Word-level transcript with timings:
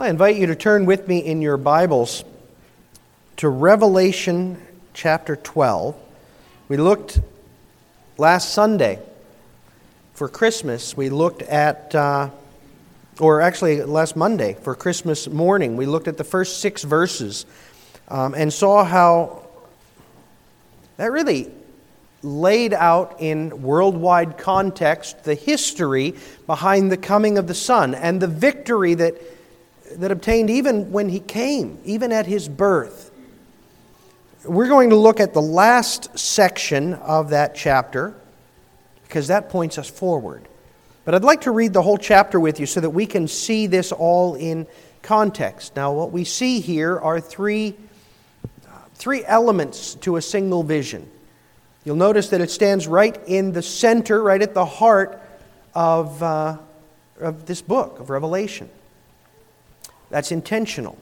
I 0.00 0.08
invite 0.08 0.36
you 0.36 0.46
to 0.46 0.54
turn 0.54 0.86
with 0.86 1.06
me 1.08 1.18
in 1.18 1.42
your 1.42 1.58
Bibles 1.58 2.24
to 3.36 3.50
Revelation 3.50 4.56
chapter 4.94 5.36
12. 5.36 5.94
We 6.68 6.78
looked 6.78 7.20
last 8.16 8.54
Sunday 8.54 8.98
for 10.14 10.26
Christmas, 10.26 10.96
we 10.96 11.10
looked 11.10 11.42
at, 11.42 11.94
uh, 11.94 12.30
or 13.18 13.42
actually 13.42 13.82
last 13.82 14.16
Monday 14.16 14.56
for 14.62 14.74
Christmas 14.74 15.28
morning, 15.28 15.76
we 15.76 15.84
looked 15.84 16.08
at 16.08 16.16
the 16.16 16.24
first 16.24 16.62
six 16.62 16.82
verses 16.82 17.44
um, 18.08 18.32
and 18.32 18.50
saw 18.50 18.84
how 18.84 19.46
that 20.96 21.12
really 21.12 21.50
laid 22.22 22.72
out 22.72 23.16
in 23.18 23.60
worldwide 23.60 24.38
context 24.38 25.24
the 25.24 25.34
history 25.34 26.14
behind 26.46 26.90
the 26.90 26.96
coming 26.96 27.36
of 27.36 27.46
the 27.46 27.54
Son 27.54 27.94
and 27.94 28.18
the 28.18 28.26
victory 28.26 28.94
that, 28.94 29.20
that 29.96 30.10
obtained 30.10 30.50
even 30.50 30.92
when 30.92 31.08
he 31.08 31.20
came, 31.20 31.78
even 31.84 32.12
at 32.12 32.26
his 32.26 32.48
birth. 32.48 33.10
We're 34.44 34.68
going 34.68 34.90
to 34.90 34.96
look 34.96 35.20
at 35.20 35.34
the 35.34 35.42
last 35.42 36.18
section 36.18 36.94
of 36.94 37.30
that 37.30 37.54
chapter 37.54 38.14
because 39.02 39.28
that 39.28 39.50
points 39.50 39.76
us 39.76 39.90
forward. 39.90 40.46
But 41.04 41.14
I'd 41.14 41.24
like 41.24 41.42
to 41.42 41.50
read 41.50 41.72
the 41.72 41.82
whole 41.82 41.98
chapter 41.98 42.38
with 42.38 42.60
you 42.60 42.66
so 42.66 42.80
that 42.80 42.90
we 42.90 43.06
can 43.06 43.26
see 43.26 43.66
this 43.66 43.92
all 43.92 44.34
in 44.36 44.66
context. 45.02 45.74
Now, 45.76 45.92
what 45.92 46.12
we 46.12 46.24
see 46.24 46.60
here 46.60 46.98
are 46.98 47.20
three, 47.20 47.74
three 48.94 49.24
elements 49.24 49.94
to 49.96 50.16
a 50.16 50.22
single 50.22 50.62
vision. 50.62 51.10
You'll 51.84 51.96
notice 51.96 52.28
that 52.30 52.40
it 52.40 52.50
stands 52.50 52.86
right 52.86 53.18
in 53.26 53.52
the 53.52 53.62
center, 53.62 54.22
right 54.22 54.40
at 54.40 54.54
the 54.54 54.66
heart 54.66 55.20
of, 55.74 56.22
uh, 56.22 56.58
of 57.18 57.46
this 57.46 57.62
book 57.62 57.98
of 57.98 58.10
Revelation. 58.10 58.68
That's 60.10 60.32
intentional. 60.32 60.98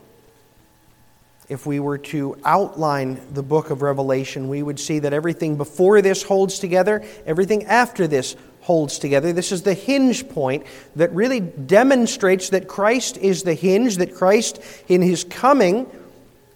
If 1.49 1.65
we 1.65 1.79
were 1.79 1.97
to 1.97 2.37
outline 2.45 3.19
the 3.33 3.41
book 3.41 3.71
of 3.71 3.81
Revelation, 3.81 4.49
we 4.49 4.61
would 4.61 4.79
see 4.79 4.99
that 4.99 5.13
everything 5.13 5.57
before 5.57 6.01
this 6.01 6.21
holds 6.21 6.59
together, 6.59 7.03
everything 7.25 7.65
after 7.65 8.05
this 8.05 8.35
holds 8.61 8.99
together. 8.99 9.33
This 9.33 9.51
is 9.51 9.63
the 9.63 9.73
hinge 9.73 10.29
point 10.29 10.65
that 10.95 11.11
really 11.11 11.39
demonstrates 11.39 12.49
that 12.49 12.67
Christ 12.67 13.17
is 13.17 13.41
the 13.41 13.55
hinge, 13.55 13.97
that 13.97 14.13
Christ 14.13 14.61
in 14.87 15.01
his 15.01 15.23
coming 15.23 15.87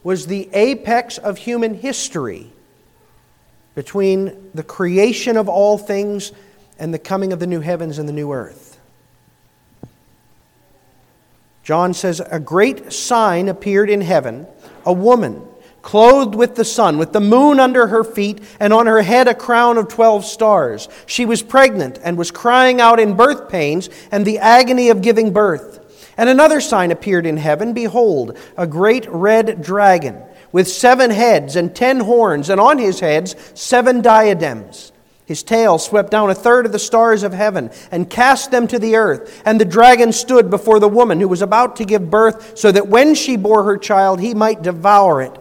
was 0.04 0.28
the 0.28 0.48
apex 0.54 1.18
of 1.18 1.40
human 1.40 1.74
history 1.74 2.52
between 3.74 4.52
the 4.54 4.62
creation 4.62 5.38
of 5.38 5.50
all 5.50 5.80
things 5.80 6.32
and 6.78 6.94
the 6.94 7.00
coming 7.00 7.34
of 7.34 7.40
the 7.40 7.48
new 7.48 7.62
heavens 7.62 7.98
and 7.98 8.08
the 8.08 8.14
new 8.14 8.32
earth. 8.32 8.73
John 11.64 11.94
says, 11.94 12.22
A 12.30 12.40
great 12.40 12.92
sign 12.92 13.48
appeared 13.48 13.90
in 13.90 14.02
heaven 14.02 14.48
a 14.86 14.94
woman 14.94 15.42
clothed 15.84 16.34
with 16.34 16.56
the 16.56 16.66
sun, 16.66 16.98
with 16.98 17.14
the 17.14 17.20
moon 17.20 17.60
under 17.60 17.88
her 17.88 18.04
feet, 18.04 18.42
and 18.60 18.74
on 18.74 18.88
her 18.88 19.02
head 19.02 19.28
a 19.28 19.36
crown 19.36 19.78
of 19.78 19.90
twelve 19.90 20.26
stars. 20.26 20.88
She 21.06 21.26
was 21.26 21.44
pregnant 21.44 22.00
and 22.04 22.18
was 22.18 22.32
crying 22.32 22.82
out 22.82 23.00
in 23.00 23.16
birth 23.16 23.50
pains 23.50 23.90
and 24.12 24.26
the 24.26 24.40
agony 24.40 24.90
of 24.90 25.02
giving 25.02 25.34
birth. 25.34 25.82
And 26.18 26.30
another 26.30 26.62
sign 26.62 26.92
appeared 26.92 27.26
in 27.26 27.38
heaven 27.38 27.74
Behold, 27.74 28.38
a 28.58 28.66
great 28.66 29.06
red 29.10 29.62
dragon 29.62 30.24
with 30.54 30.70
seven 30.70 31.12
heads 31.12 31.56
and 31.56 31.76
ten 31.76 32.00
horns, 32.00 32.50
and 32.50 32.62
on 32.62 32.78
his 32.78 33.02
heads 33.02 33.36
seven 33.54 34.02
diadems. 34.02 34.93
His 35.26 35.42
tail 35.42 35.78
swept 35.78 36.12
down 36.12 36.30
a 36.30 36.36
third 36.36 36.66
of 36.66 36.74
the 36.74 36.80
stars 36.80 37.24
of 37.24 37.32
heaven 37.32 37.72
and 37.92 38.10
cast 38.10 38.52
them 38.52 38.68
to 38.68 38.78
the 38.78 38.98
earth. 38.98 39.42
And 39.46 39.60
the 39.60 39.66
dragon 39.66 40.12
stood 40.12 40.50
before 40.50 40.80
the 40.80 40.90
woman 40.90 41.22
who 41.22 41.30
was 41.30 41.42
about 41.42 41.78
to 41.78 41.86
give 41.86 42.10
birth, 42.10 42.58
so 42.58 42.72
that 42.72 42.90
when 42.90 43.16
she 43.16 43.38
bore 43.38 43.64
her 43.64 43.78
child, 43.78 44.20
he 44.20 44.34
might 44.34 44.62
devour 44.62 45.22
it. 45.22 45.32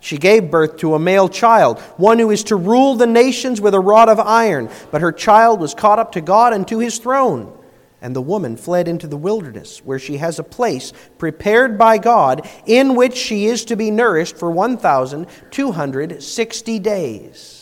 She 0.00 0.18
gave 0.18 0.50
birth 0.50 0.76
to 0.78 0.94
a 0.94 0.98
male 0.98 1.28
child, 1.28 1.78
one 1.96 2.18
who 2.18 2.30
is 2.30 2.44
to 2.44 2.56
rule 2.56 2.96
the 2.96 3.06
nations 3.06 3.60
with 3.60 3.72
a 3.72 3.80
rod 3.80 4.08
of 4.08 4.18
iron. 4.18 4.68
But 4.90 5.00
her 5.00 5.12
child 5.12 5.60
was 5.60 5.74
caught 5.74 6.00
up 6.00 6.12
to 6.12 6.20
God 6.20 6.52
and 6.52 6.66
to 6.68 6.80
his 6.80 6.98
throne. 6.98 7.56
And 8.02 8.16
the 8.16 8.20
woman 8.20 8.56
fled 8.56 8.88
into 8.88 9.06
the 9.06 9.16
wilderness, 9.16 9.78
where 9.84 10.00
she 10.00 10.16
has 10.16 10.40
a 10.40 10.44
place 10.44 10.92
prepared 11.18 11.78
by 11.78 11.98
God, 11.98 12.48
in 12.66 12.96
which 12.96 13.16
she 13.16 13.46
is 13.46 13.64
to 13.66 13.76
be 13.76 13.92
nourished 13.92 14.36
for 14.36 14.50
1,260 14.50 16.78
days. 16.80 17.61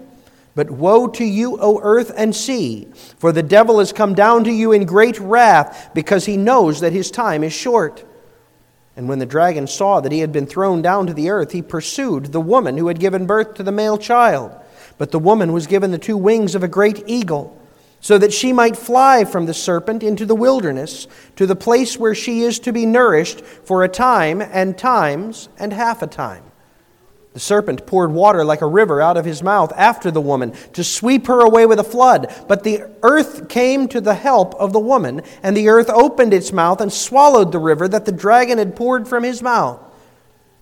But 0.61 0.69
woe 0.69 1.07
to 1.07 1.25
you, 1.25 1.57
O 1.59 1.79
earth 1.81 2.13
and 2.15 2.35
sea, 2.35 2.87
for 3.17 3.31
the 3.31 3.41
devil 3.41 3.79
has 3.79 3.91
come 3.91 4.13
down 4.13 4.43
to 4.43 4.51
you 4.51 4.71
in 4.71 4.85
great 4.85 5.19
wrath, 5.19 5.89
because 5.95 6.27
he 6.27 6.37
knows 6.37 6.81
that 6.81 6.93
his 6.93 7.09
time 7.09 7.43
is 7.43 7.51
short. 7.51 8.05
And 8.95 9.09
when 9.09 9.17
the 9.17 9.25
dragon 9.25 9.65
saw 9.65 10.01
that 10.01 10.11
he 10.11 10.19
had 10.19 10.31
been 10.31 10.45
thrown 10.45 10.83
down 10.83 11.07
to 11.07 11.15
the 11.15 11.31
earth, 11.31 11.51
he 11.51 11.63
pursued 11.63 12.25
the 12.25 12.39
woman 12.39 12.77
who 12.77 12.89
had 12.89 12.99
given 12.99 13.25
birth 13.25 13.55
to 13.55 13.63
the 13.63 13.71
male 13.71 13.97
child. 13.97 14.55
But 14.99 15.09
the 15.09 15.17
woman 15.17 15.51
was 15.51 15.65
given 15.65 15.89
the 15.89 15.97
two 15.97 16.15
wings 16.15 16.53
of 16.53 16.61
a 16.61 16.67
great 16.67 17.05
eagle, 17.07 17.59
so 17.99 18.19
that 18.19 18.31
she 18.31 18.53
might 18.53 18.77
fly 18.77 19.25
from 19.25 19.47
the 19.47 19.55
serpent 19.55 20.03
into 20.03 20.27
the 20.27 20.35
wilderness, 20.35 21.07
to 21.37 21.47
the 21.47 21.55
place 21.55 21.97
where 21.97 22.13
she 22.13 22.41
is 22.41 22.59
to 22.59 22.71
be 22.71 22.85
nourished 22.85 23.41
for 23.41 23.83
a 23.83 23.89
time 23.89 24.41
and 24.41 24.77
times 24.77 25.49
and 25.57 25.73
half 25.73 26.03
a 26.03 26.07
time. 26.07 26.50
The 27.33 27.39
serpent 27.39 27.85
poured 27.85 28.11
water 28.11 28.43
like 28.43 28.61
a 28.61 28.67
river 28.67 29.01
out 29.01 29.15
of 29.15 29.23
his 29.23 29.41
mouth 29.41 29.71
after 29.77 30.11
the 30.11 30.19
woman 30.19 30.51
to 30.73 30.83
sweep 30.83 31.27
her 31.27 31.39
away 31.39 31.65
with 31.65 31.79
a 31.79 31.83
flood. 31.83 32.33
But 32.47 32.63
the 32.63 32.83
earth 33.03 33.47
came 33.47 33.87
to 33.89 34.01
the 34.01 34.15
help 34.15 34.53
of 34.55 34.73
the 34.73 34.79
woman, 34.79 35.21
and 35.41 35.55
the 35.55 35.69
earth 35.69 35.89
opened 35.89 36.33
its 36.33 36.51
mouth 36.51 36.81
and 36.81 36.91
swallowed 36.91 37.51
the 37.51 37.59
river 37.59 37.87
that 37.87 38.05
the 38.05 38.11
dragon 38.11 38.57
had 38.57 38.75
poured 38.75 39.07
from 39.07 39.23
his 39.23 39.41
mouth. 39.41 39.79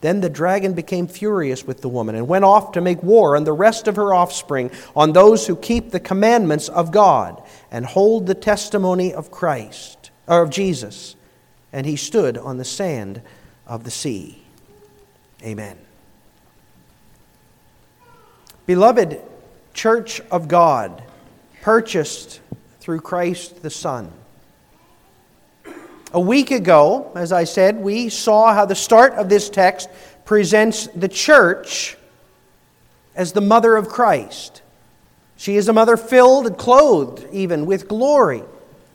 Then 0.02 0.22
the 0.22 0.30
dragon 0.30 0.74
became 0.74 1.08
furious 1.08 1.66
with 1.66 1.82
the 1.82 1.90
woman 1.90 2.16
and 2.16 2.28
went 2.28 2.46
off 2.46 2.72
to 2.74 2.82
make 2.82 3.02
war 3.04 3.36
on 3.36 3.44
the 3.44 3.52
rest 3.52 3.88
of 3.88 3.96
her 3.96 4.14
offspring, 4.14 4.72
on 4.96 5.12
those 5.12 5.48
who 5.48 5.56
keep 5.56 5.90
the 5.90 6.00
commandments 6.00 6.70
of 6.70 6.92
God 6.92 7.42
and 7.72 7.86
hold 7.86 8.28
the 8.28 8.36
testimony 8.36 9.12
of 9.14 9.32
Christ, 9.32 10.12
or 10.28 10.44
of 10.44 10.52
Jesus. 10.52 11.16
And 11.74 11.86
he 11.86 11.96
stood 11.96 12.38
on 12.38 12.58
the 12.58 12.66
sand 12.66 13.22
of 13.68 13.84
the 13.84 13.92
sea. 13.92 14.44
Amen. 15.44 15.78
Beloved 18.70 19.20
church 19.74 20.22
of 20.30 20.48
God, 20.48 21.02
purchased 21.64 22.40
through 22.80 23.02
Christ 23.02 23.64
the 23.64 23.72
Son. 23.72 24.14
A 26.14 26.20
week 26.20 26.52
ago, 26.52 27.12
as 27.16 27.32
I 27.32 27.46
said, 27.46 27.78
we 27.78 28.10
saw 28.10 28.54
how 28.54 28.66
the 28.66 28.76
start 28.76 29.14
of 29.14 29.28
this 29.28 29.50
text 29.50 29.90
presents 30.24 30.86
the 30.86 31.08
church 31.08 31.98
as 33.16 33.32
the 33.32 33.42
mother 33.42 33.76
of 33.76 33.90
Christ. 33.90 34.62
She 35.36 35.56
is 35.56 35.68
a 35.68 35.74
mother 35.74 35.98
filled 35.98 36.46
and 36.46 36.56
clothed 36.56 37.26
even 37.32 37.66
with 37.66 37.88
glory, 37.88 38.44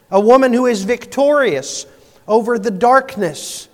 a 0.09 0.21
woman 0.21 0.53
who 0.53 0.67
is 0.67 0.85
victorious 0.85 1.85
over 2.29 2.61
the 2.61 2.71
darkness 2.71 3.69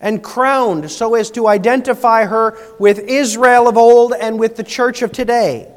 and 0.00 0.22
crowned 0.22 0.90
so 0.90 1.14
as 1.14 1.30
to 1.32 1.48
identify 1.48 2.24
her 2.24 2.58
with 2.78 2.98
Israel 2.98 3.68
of 3.68 3.76
old 3.76 4.12
and 4.12 4.38
with 4.38 4.56
the 4.56 4.62
church 4.62 5.02
of 5.02 5.12
today. 5.12 5.72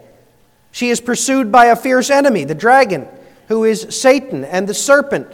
She 0.71 0.89
is 0.89 1.01
pursued 1.01 1.51
by 1.51 1.65
a 1.65 1.75
fierce 1.75 2.09
enemy, 2.09 2.43
the 2.43 2.55
dragon, 2.55 3.07
who 3.47 3.63
is 3.63 3.87
Satan 3.89 4.43
and 4.43 4.67
the 4.67 4.73
serpent. 4.73 5.27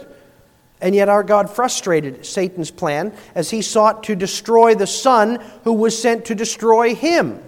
And 0.80 0.94
yet, 0.94 1.08
our 1.08 1.22
God 1.22 1.50
frustrated 1.50 2.26
Satan's 2.26 2.70
plan 2.70 3.14
as 3.34 3.50
he 3.50 3.62
sought 3.62 4.04
to 4.04 4.14
destroy 4.14 4.74
the 4.74 4.86
Son 4.86 5.42
who 5.64 5.72
was 5.72 6.00
sent 6.00 6.26
to 6.26 6.34
destroy 6.34 6.94
him. 6.94 7.42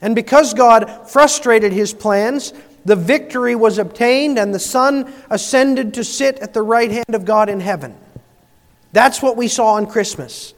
And 0.00 0.14
because 0.14 0.54
God 0.54 1.10
frustrated 1.10 1.72
his 1.72 1.92
plans, 1.92 2.52
the 2.84 2.96
victory 2.96 3.56
was 3.56 3.78
obtained, 3.78 4.38
and 4.38 4.54
the 4.54 4.60
Son 4.60 5.12
ascended 5.28 5.94
to 5.94 6.04
sit 6.04 6.38
at 6.38 6.54
the 6.54 6.62
right 6.62 6.90
hand 6.90 7.14
of 7.14 7.24
God 7.24 7.48
in 7.48 7.60
heaven. 7.60 7.96
That's 8.92 9.22
what 9.22 9.36
we 9.36 9.48
saw 9.48 9.74
on 9.74 9.86
Christmas 9.86 10.54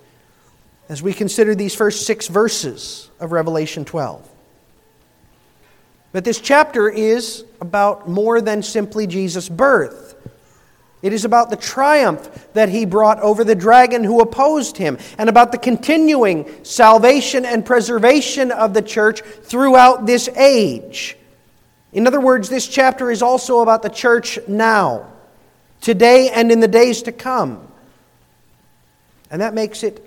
as 0.89 1.03
we 1.03 1.13
consider 1.13 1.55
these 1.55 1.75
first 1.75 2.07
six 2.07 2.27
verses 2.27 3.11
of 3.21 3.33
Revelation 3.33 3.85
12. 3.85 4.29
But 6.13 6.25
this 6.25 6.41
chapter 6.41 6.89
is 6.89 7.45
about 7.61 8.09
more 8.09 8.41
than 8.41 8.63
simply 8.63 9.07
Jesus' 9.07 9.49
birth. 9.49 10.17
It 11.03 11.13
is 11.13 11.25
about 11.25 11.49
the 11.49 11.57
triumph 11.57 12.49
that 12.53 12.69
he 12.69 12.85
brought 12.85 13.21
over 13.21 13.45
the 13.45 13.55
dragon 13.55 14.05
who 14.05 14.21
opposed 14.21 14.77
him, 14.77 14.99
and 15.17 15.29
about 15.29 15.53
the 15.53 15.59
continuing 15.59 16.65
salvation 16.65 17.47
and 17.47 17.65
preservation 17.65 18.51
of 18.51 18.75
the 18.75 18.83
church 18.83 19.23
throughout 19.23 20.05
this 20.05 20.29
age. 20.31 21.17
In 21.93 22.07
other 22.07 22.21
words, 22.21 22.49
this 22.49 22.69
chapter 22.69 23.11
is 23.11 23.23
also 23.23 23.61
about 23.61 23.83
the 23.83 23.89
church 23.89 24.39
now, 24.47 25.11
today, 25.81 26.31
and 26.31 26.53
in 26.53 26.61
the 26.61 26.69
days 26.69 27.03
to 27.03 27.13
come. 27.13 27.70
And 29.31 29.41
that 29.41 29.55
makes 29.55 29.83
it 29.83 30.07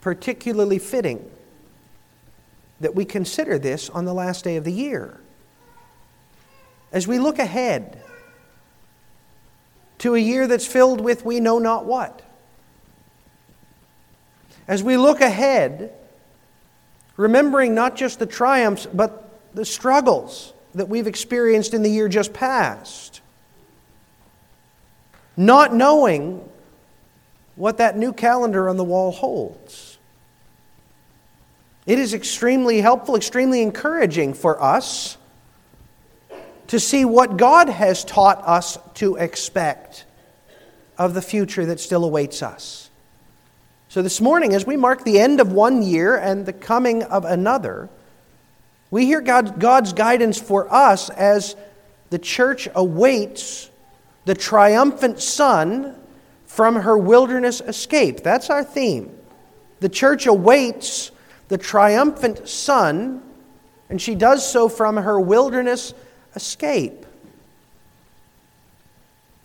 particularly 0.00 0.78
fitting 0.78 1.30
that 2.80 2.94
we 2.94 3.04
consider 3.04 3.58
this 3.58 3.88
on 3.90 4.04
the 4.04 4.14
last 4.14 4.44
day 4.44 4.56
of 4.56 4.64
the 4.64 4.72
year. 4.72 5.20
As 6.92 7.08
we 7.08 7.18
look 7.18 7.38
ahead 7.38 8.02
to 9.98 10.14
a 10.14 10.18
year 10.18 10.46
that's 10.46 10.66
filled 10.66 11.00
with 11.00 11.24
we 11.24 11.40
know 11.40 11.58
not 11.58 11.86
what. 11.86 12.22
As 14.68 14.82
we 14.82 14.96
look 14.96 15.20
ahead, 15.20 15.92
remembering 17.16 17.74
not 17.74 17.96
just 17.96 18.18
the 18.18 18.26
triumphs, 18.26 18.86
but 18.86 19.40
the 19.54 19.64
struggles 19.64 20.52
that 20.74 20.88
we've 20.88 21.06
experienced 21.06 21.72
in 21.72 21.82
the 21.82 21.90
year 21.90 22.08
just 22.08 22.32
past, 22.32 23.22
not 25.36 25.74
knowing 25.74 26.46
what 27.56 27.78
that 27.78 27.96
new 27.96 28.12
calendar 28.12 28.68
on 28.68 28.76
the 28.76 28.84
wall 28.84 29.10
holds. 29.10 29.98
It 31.86 31.98
is 31.98 32.14
extremely 32.14 32.80
helpful, 32.80 33.16
extremely 33.16 33.62
encouraging 33.62 34.34
for 34.34 34.62
us 34.62 35.16
to 36.68 36.80
see 36.80 37.04
what 37.04 37.36
God 37.36 37.68
has 37.68 38.04
taught 38.04 38.42
us 38.46 38.76
to 38.94 39.16
expect 39.16 40.04
of 40.98 41.14
the 41.14 41.22
future 41.22 41.66
that 41.66 41.80
still 41.80 42.04
awaits 42.04 42.42
us. 42.42 42.90
So, 43.88 44.02
this 44.02 44.20
morning, 44.20 44.52
as 44.52 44.66
we 44.66 44.76
mark 44.76 45.04
the 45.04 45.20
end 45.20 45.40
of 45.40 45.52
one 45.52 45.82
year 45.82 46.16
and 46.16 46.44
the 46.44 46.52
coming 46.52 47.04
of 47.04 47.24
another, 47.24 47.88
we 48.90 49.06
hear 49.06 49.20
God, 49.20 49.60
God's 49.60 49.92
guidance 49.92 50.40
for 50.40 50.72
us 50.72 51.08
as 51.10 51.54
the 52.10 52.18
church 52.18 52.68
awaits 52.74 53.70
the 54.24 54.34
triumphant 54.34 55.20
Son 55.20 55.94
from 56.56 56.74
her 56.74 56.96
wilderness 56.96 57.60
escape. 57.60 58.22
That's 58.22 58.48
our 58.48 58.64
theme. 58.64 59.14
The 59.80 59.90
church 59.90 60.26
awaits 60.26 61.10
the 61.48 61.58
triumphant 61.58 62.48
Son, 62.48 63.22
and 63.90 64.00
she 64.00 64.14
does 64.14 64.50
so 64.50 64.70
from 64.70 64.96
her 64.96 65.20
wilderness 65.20 65.92
escape. 66.34 67.04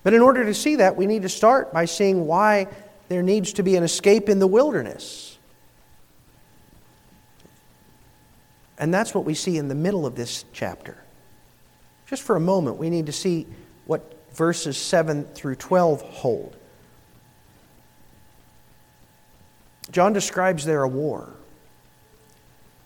But 0.04 0.14
in 0.14 0.22
order 0.22 0.46
to 0.46 0.54
see 0.54 0.78
that, 0.78 0.96
we 0.96 1.06
need 1.06 1.24
to 1.24 1.30
start 1.30 1.74
by 1.74 1.84
seeing 1.84 2.28
why 2.28 2.70
there 3.10 3.22
needs 3.22 3.52
to 3.54 3.62
be 3.62 3.76
an 3.76 3.84
escape 3.84 4.30
in 4.30 4.40
the 4.40 4.48
wilderness. 4.48 5.38
And 8.78 8.94
that's 8.94 9.14
what 9.14 9.26
we 9.26 9.34
see 9.34 9.58
in 9.58 9.68
the 9.68 9.76
middle 9.76 10.06
of 10.06 10.16
this 10.16 10.46
chapter. 10.54 11.04
Just 12.08 12.24
for 12.24 12.38
a 12.38 12.40
moment, 12.40 12.78
we 12.78 12.90
need 12.90 13.08
to 13.08 13.12
see 13.12 13.48
what 13.86 14.18
verses 14.34 14.78
7 14.78 15.26
through 15.26 15.56
12 15.56 16.02
hold. 16.04 16.56
John 19.90 20.14
describes 20.14 20.66
there 20.66 20.84
a 20.84 20.88
war. 20.88 21.34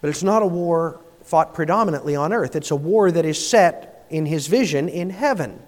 But 0.01 0.09
it's 0.09 0.24
not 0.24 0.42
a 0.42 0.47
war 0.47 1.01
fought 1.24 1.53
predominantly 1.53 2.15
on 2.15 2.31
earth, 2.31 2.56
it's 2.56 2.71
a 2.71 2.75
war 2.75 3.12
that 3.12 3.25
is 3.25 3.45
set 3.47 4.06
in 4.09 4.25
his 4.27 4.47
vision 4.47 4.88
in 4.88 5.09
heaven. 5.09 5.59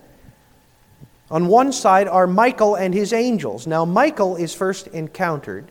On 1.29 1.47
one 1.47 1.73
side 1.73 2.07
are 2.07 2.27
Michael 2.27 2.75
and 2.75 2.93
his 2.93 3.11
angels. 3.11 3.67
Now, 3.67 3.83
Michael 3.83 4.35
is 4.37 4.53
first 4.53 4.87
encountered 4.87 5.69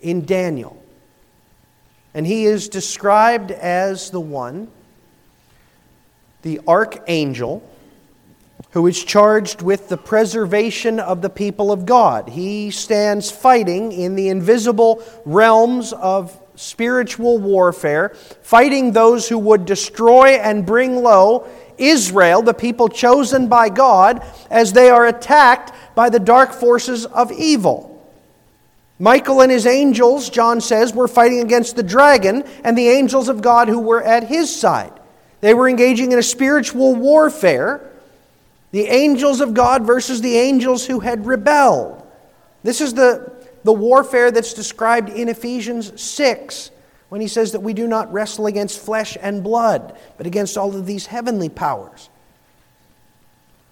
in 0.00 0.24
Daniel. 0.24 0.80
And 2.14 2.26
he 2.26 2.44
is 2.46 2.68
described 2.68 3.50
as 3.50 4.10
the 4.10 4.20
one, 4.20 4.68
the 6.42 6.60
archangel, 6.68 7.68
who 8.76 8.86
is 8.86 9.02
charged 9.02 9.62
with 9.62 9.88
the 9.88 9.96
preservation 9.96 11.00
of 11.00 11.22
the 11.22 11.30
people 11.30 11.72
of 11.72 11.86
God. 11.86 12.28
He 12.28 12.70
stands 12.70 13.30
fighting 13.30 13.90
in 13.90 14.16
the 14.16 14.28
invisible 14.28 15.02
realms 15.24 15.94
of 15.94 16.38
spiritual 16.56 17.38
warfare, 17.38 18.10
fighting 18.42 18.92
those 18.92 19.30
who 19.30 19.38
would 19.38 19.64
destroy 19.64 20.32
and 20.32 20.66
bring 20.66 21.02
low 21.02 21.48
Israel, 21.78 22.42
the 22.42 22.52
people 22.52 22.90
chosen 22.90 23.48
by 23.48 23.70
God, 23.70 24.22
as 24.50 24.74
they 24.74 24.90
are 24.90 25.06
attacked 25.06 25.72
by 25.94 26.10
the 26.10 26.20
dark 26.20 26.52
forces 26.52 27.06
of 27.06 27.32
evil. 27.32 28.06
Michael 28.98 29.40
and 29.40 29.50
his 29.50 29.64
angels, 29.66 30.28
John 30.28 30.60
says, 30.60 30.92
were 30.92 31.08
fighting 31.08 31.40
against 31.40 31.76
the 31.76 31.82
dragon 31.82 32.44
and 32.62 32.76
the 32.76 32.90
angels 32.90 33.30
of 33.30 33.40
God 33.40 33.68
who 33.68 33.80
were 33.80 34.02
at 34.02 34.24
his 34.24 34.54
side. 34.54 34.92
They 35.40 35.54
were 35.54 35.66
engaging 35.66 36.12
in 36.12 36.18
a 36.18 36.22
spiritual 36.22 36.94
warfare. 36.94 37.92
The 38.76 38.88
angels 38.88 39.40
of 39.40 39.54
God 39.54 39.86
versus 39.86 40.20
the 40.20 40.36
angels 40.36 40.84
who 40.84 41.00
had 41.00 41.24
rebelled. 41.24 42.06
This 42.62 42.82
is 42.82 42.92
the 42.92 43.32
the 43.64 43.72
warfare 43.72 44.30
that's 44.30 44.52
described 44.52 45.08
in 45.08 45.30
Ephesians 45.30 45.98
6 45.98 46.70
when 47.08 47.22
he 47.22 47.26
says 47.26 47.52
that 47.52 47.60
we 47.60 47.72
do 47.72 47.86
not 47.86 48.12
wrestle 48.12 48.44
against 48.44 48.78
flesh 48.78 49.16
and 49.18 49.42
blood, 49.42 49.98
but 50.18 50.26
against 50.26 50.58
all 50.58 50.76
of 50.76 50.84
these 50.84 51.06
heavenly 51.06 51.48
powers. 51.48 52.10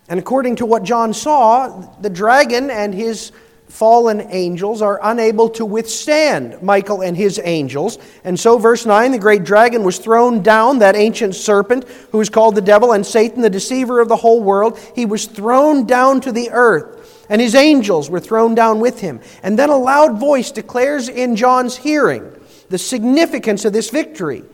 And 0.08 0.18
according 0.18 0.56
to 0.56 0.64
what 0.64 0.84
John 0.84 1.12
saw, 1.12 1.94
the 2.00 2.08
dragon 2.08 2.70
and 2.70 2.94
his 2.94 3.30
fallen 3.68 4.26
angels 4.30 4.82
are 4.82 5.00
unable 5.02 5.48
to 5.50 5.64
withstand 5.64 6.62
Michael 6.62 7.02
and 7.02 7.16
his 7.16 7.40
angels. 7.42 7.98
And 8.22 8.38
so, 8.38 8.58
verse 8.58 8.86
9 8.86 9.12
the 9.12 9.18
great 9.18 9.44
dragon 9.44 9.82
was 9.82 9.98
thrown 9.98 10.42
down, 10.42 10.78
that 10.78 10.96
ancient 10.96 11.34
serpent 11.34 11.88
who 12.12 12.20
is 12.20 12.30
called 12.30 12.54
the 12.54 12.60
devil 12.60 12.92
and 12.92 13.04
Satan, 13.04 13.42
the 13.42 13.50
deceiver 13.50 14.00
of 14.00 14.08
the 14.08 14.16
whole 14.16 14.42
world. 14.42 14.78
He 14.94 15.06
was 15.06 15.26
thrown 15.26 15.86
down 15.86 16.20
to 16.22 16.32
the 16.32 16.50
earth 16.50 16.94
and 17.28 17.40
his 17.40 17.54
angels 17.54 18.10
were 18.10 18.20
thrown 18.20 18.54
down 18.54 18.80
with 18.80 19.00
him. 19.00 19.20
And 19.42 19.58
then 19.58 19.70
a 19.70 19.76
loud 19.76 20.18
voice 20.18 20.50
declares 20.50 21.08
in 21.08 21.36
John's 21.36 21.76
hearing 21.76 22.30
the 22.68 22.78
significance 22.78 23.64
of 23.64 23.72
this 23.72 23.90
victory. 23.90 24.44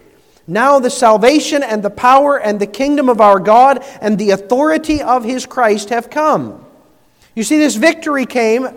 Now 0.46 0.80
the 0.80 0.90
salvation 0.90 1.62
and 1.62 1.82
the 1.82 1.90
power 1.90 2.38
and 2.38 2.60
the 2.60 2.66
kingdom 2.66 3.08
of 3.08 3.20
our 3.20 3.38
God 3.38 3.84
and 4.00 4.18
the 4.18 4.30
authority 4.30 5.02
of 5.02 5.24
his 5.24 5.46
Christ 5.46 5.90
have 5.90 6.10
come. 6.10 6.64
You 7.34 7.44
see, 7.44 7.58
this 7.58 7.76
victory 7.76 8.26
came 8.26 8.68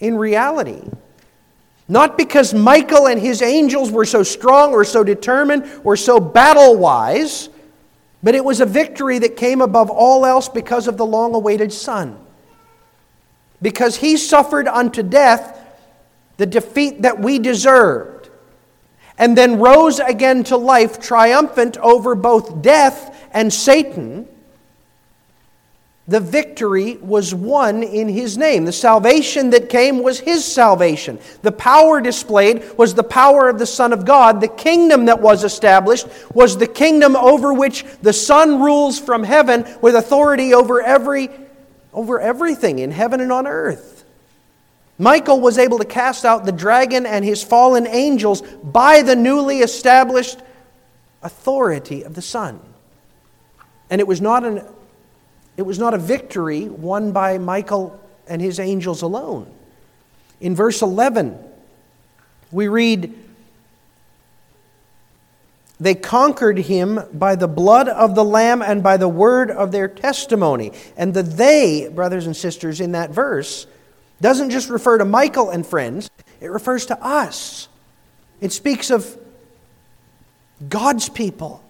in 0.00 0.16
reality. 0.16 0.82
Not 1.88 2.18
because 2.18 2.52
Michael 2.52 3.06
and 3.06 3.20
his 3.20 3.42
angels 3.42 3.90
were 3.90 4.04
so 4.04 4.22
strong 4.22 4.72
or 4.72 4.84
so 4.84 5.04
determined 5.04 5.70
or 5.84 5.96
so 5.96 6.18
battle 6.18 6.76
wise, 6.76 7.48
but 8.22 8.34
it 8.34 8.44
was 8.44 8.60
a 8.60 8.66
victory 8.66 9.18
that 9.20 9.36
came 9.36 9.60
above 9.60 9.90
all 9.90 10.26
else 10.26 10.48
because 10.48 10.88
of 10.88 10.96
the 10.96 11.06
long 11.06 11.34
awaited 11.34 11.72
Son 11.72 12.18
because 13.62 13.96
he 13.96 14.16
suffered 14.16 14.68
unto 14.68 15.02
death 15.02 15.62
the 16.36 16.46
defeat 16.46 17.02
that 17.02 17.18
we 17.18 17.38
deserved, 17.38 18.28
and 19.18 19.36
then 19.36 19.58
rose 19.58 19.98
again 19.98 20.44
to 20.44 20.56
life, 20.56 21.00
triumphant 21.00 21.78
over 21.78 22.14
both 22.14 22.60
death 22.60 23.26
and 23.32 23.52
Satan. 23.52 24.28
The 26.08 26.20
victory 26.20 26.98
was 26.98 27.34
won 27.34 27.82
in 27.82 28.08
his 28.08 28.38
name. 28.38 28.64
The 28.64 28.72
salvation 28.72 29.50
that 29.50 29.68
came 29.68 30.02
was 30.04 30.20
his 30.20 30.44
salvation. 30.44 31.18
The 31.42 31.50
power 31.50 32.00
displayed 32.00 32.78
was 32.78 32.94
the 32.94 33.02
power 33.02 33.48
of 33.48 33.58
the 33.58 33.66
Son 33.66 33.92
of 33.92 34.04
God. 34.04 34.40
The 34.40 34.46
kingdom 34.46 35.06
that 35.06 35.20
was 35.20 35.42
established 35.42 36.06
was 36.32 36.56
the 36.56 36.68
kingdom 36.68 37.16
over 37.16 37.52
which 37.52 37.84
the 38.02 38.12
Son 38.12 38.60
rules 38.60 39.00
from 39.00 39.24
heaven 39.24 39.66
with 39.82 39.96
authority 39.96 40.54
over 40.54 40.80
every 40.80 41.28
over 41.92 42.20
everything 42.20 42.78
in 42.78 42.90
heaven 42.90 43.20
and 43.20 43.32
on 43.32 43.46
earth. 43.46 44.04
Michael 44.98 45.40
was 45.40 45.58
able 45.58 45.78
to 45.78 45.84
cast 45.84 46.24
out 46.24 46.44
the 46.44 46.52
dragon 46.52 47.04
and 47.04 47.24
his 47.24 47.42
fallen 47.42 47.86
angels 47.86 48.42
by 48.42 49.02
the 49.02 49.16
newly 49.16 49.60
established 49.60 50.38
authority 51.22 52.02
of 52.02 52.14
the 52.14 52.22
Son. 52.22 52.60
And 53.90 54.00
it 54.00 54.06
was 54.06 54.20
not, 54.20 54.44
an, 54.44 54.62
it 55.56 55.62
was 55.62 55.78
not 55.78 55.94
a 55.94 55.98
victory 55.98 56.68
won 56.68 57.12
by 57.12 57.38
Michael 57.38 57.98
and 58.28 58.42
his 58.42 58.58
angels 58.58 59.02
alone. 59.02 59.50
In 60.40 60.54
verse 60.54 60.82
11, 60.82 61.38
we 62.52 62.68
read, 62.68 63.14
they 65.78 65.94
conquered 65.94 66.58
him 66.58 67.00
by 67.12 67.36
the 67.36 67.48
blood 67.48 67.88
of 67.88 68.14
the 68.14 68.24
Lamb 68.24 68.62
and 68.62 68.82
by 68.82 68.96
the 68.96 69.08
word 69.08 69.50
of 69.50 69.72
their 69.72 69.88
testimony. 69.88 70.72
And 70.96 71.12
the 71.12 71.22
they, 71.22 71.88
brothers 71.88 72.26
and 72.26 72.36
sisters, 72.36 72.80
in 72.80 72.92
that 72.92 73.10
verse 73.10 73.66
doesn't 74.20 74.50
just 74.50 74.70
refer 74.70 74.98
to 74.98 75.04
Michael 75.04 75.50
and 75.50 75.66
friends, 75.66 76.10
it 76.40 76.50
refers 76.50 76.86
to 76.86 77.02
us. 77.04 77.68
It 78.40 78.52
speaks 78.52 78.90
of 78.90 79.18
God's 80.68 81.08
people, 81.08 81.62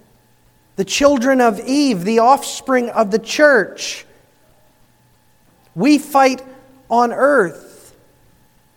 the 0.76 0.84
children 0.84 1.40
of 1.40 1.58
Eve, 1.60 2.04
the 2.04 2.20
offspring 2.20 2.90
of 2.90 3.10
the 3.10 3.18
church. 3.18 4.04
We 5.74 5.98
fight 5.98 6.42
on 6.90 7.12
earth, 7.12 7.96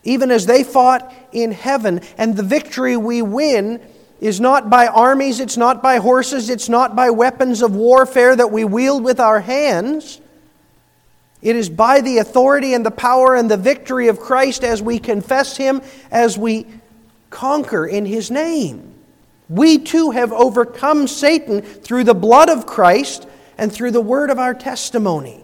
even 0.03 0.31
as 0.31 0.45
they 0.45 0.63
fought 0.63 1.13
in 1.31 1.51
heaven, 1.51 2.01
and 2.17 2.35
the 2.35 2.43
victory 2.43 2.97
we 2.97 3.21
win 3.21 3.81
is 4.19 4.41
not 4.41 4.69
by 4.69 4.87
armies, 4.87 5.39
it's 5.39 5.57
not 5.57 5.81
by 5.81 5.97
horses, 5.97 6.49
it's 6.49 6.67
not 6.67 6.95
by 6.95 7.09
weapons 7.09 7.61
of 7.61 7.75
warfare 7.75 8.35
that 8.35 8.51
we 8.51 8.65
wield 8.65 9.03
with 9.03 9.19
our 9.19 9.39
hands. 9.39 10.19
It 11.41 11.55
is 11.55 11.69
by 11.69 12.01
the 12.01 12.17
authority 12.17 12.73
and 12.73 12.85
the 12.85 12.91
power 12.91 13.35
and 13.35 13.49
the 13.49 13.57
victory 13.57 14.09
of 14.09 14.19
Christ 14.19 14.63
as 14.63 14.81
we 14.81 14.99
confess 14.99 15.55
Him, 15.55 15.81
as 16.11 16.37
we 16.37 16.67
conquer 17.29 17.85
in 17.85 18.05
His 18.05 18.29
name. 18.29 18.93
We 19.49 19.79
too 19.79 20.11
have 20.11 20.31
overcome 20.31 21.07
Satan 21.07 21.61
through 21.61 22.03
the 22.03 22.13
blood 22.13 22.49
of 22.49 22.67
Christ 22.67 23.27
and 23.57 23.71
through 23.71 23.91
the 23.91 24.01
word 24.01 24.29
of 24.29 24.39
our 24.39 24.53
testimony. 24.53 25.43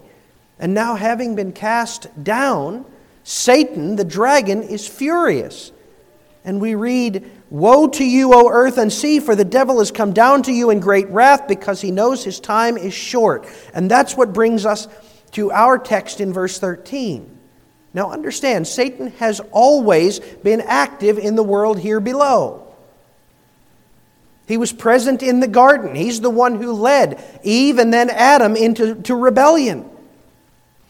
And 0.58 0.72
now, 0.72 0.94
having 0.94 1.34
been 1.34 1.52
cast 1.52 2.06
down, 2.22 2.86
Satan, 3.24 3.96
the 3.96 4.04
dragon, 4.04 4.62
is 4.62 4.88
furious. 4.88 5.72
And 6.44 6.60
we 6.60 6.76
read, 6.76 7.30
Woe 7.50 7.88
to 7.88 8.04
you, 8.04 8.32
O 8.32 8.48
earth 8.48 8.78
and 8.78 8.92
sea, 8.92 9.20
for 9.20 9.34
the 9.34 9.44
devil 9.44 9.80
has 9.80 9.90
come 9.90 10.12
down 10.12 10.42
to 10.44 10.52
you 10.52 10.70
in 10.70 10.80
great 10.80 11.08
wrath 11.08 11.46
because 11.46 11.80
he 11.80 11.90
knows 11.90 12.24
his 12.24 12.40
time 12.40 12.78
is 12.78 12.94
short. 12.94 13.46
And 13.74 13.90
that's 13.90 14.16
what 14.16 14.32
brings 14.32 14.64
us 14.64 14.88
to 15.32 15.50
our 15.50 15.78
text 15.78 16.20
in 16.20 16.32
verse 16.32 16.58
13. 16.58 17.38
Now 17.92 18.10
understand, 18.10 18.66
Satan 18.66 19.08
has 19.18 19.40
always 19.50 20.20
been 20.20 20.60
active 20.60 21.18
in 21.18 21.34
the 21.34 21.42
world 21.42 21.78
here 21.78 22.00
below. 22.00 22.65
He 24.46 24.56
was 24.56 24.72
present 24.72 25.22
in 25.22 25.40
the 25.40 25.48
garden. 25.48 25.94
He's 25.94 26.20
the 26.20 26.30
one 26.30 26.60
who 26.60 26.72
led 26.72 27.22
Eve 27.42 27.78
and 27.78 27.92
then 27.92 28.10
Adam 28.10 28.54
into 28.56 28.94
to 29.02 29.14
rebellion. 29.14 29.88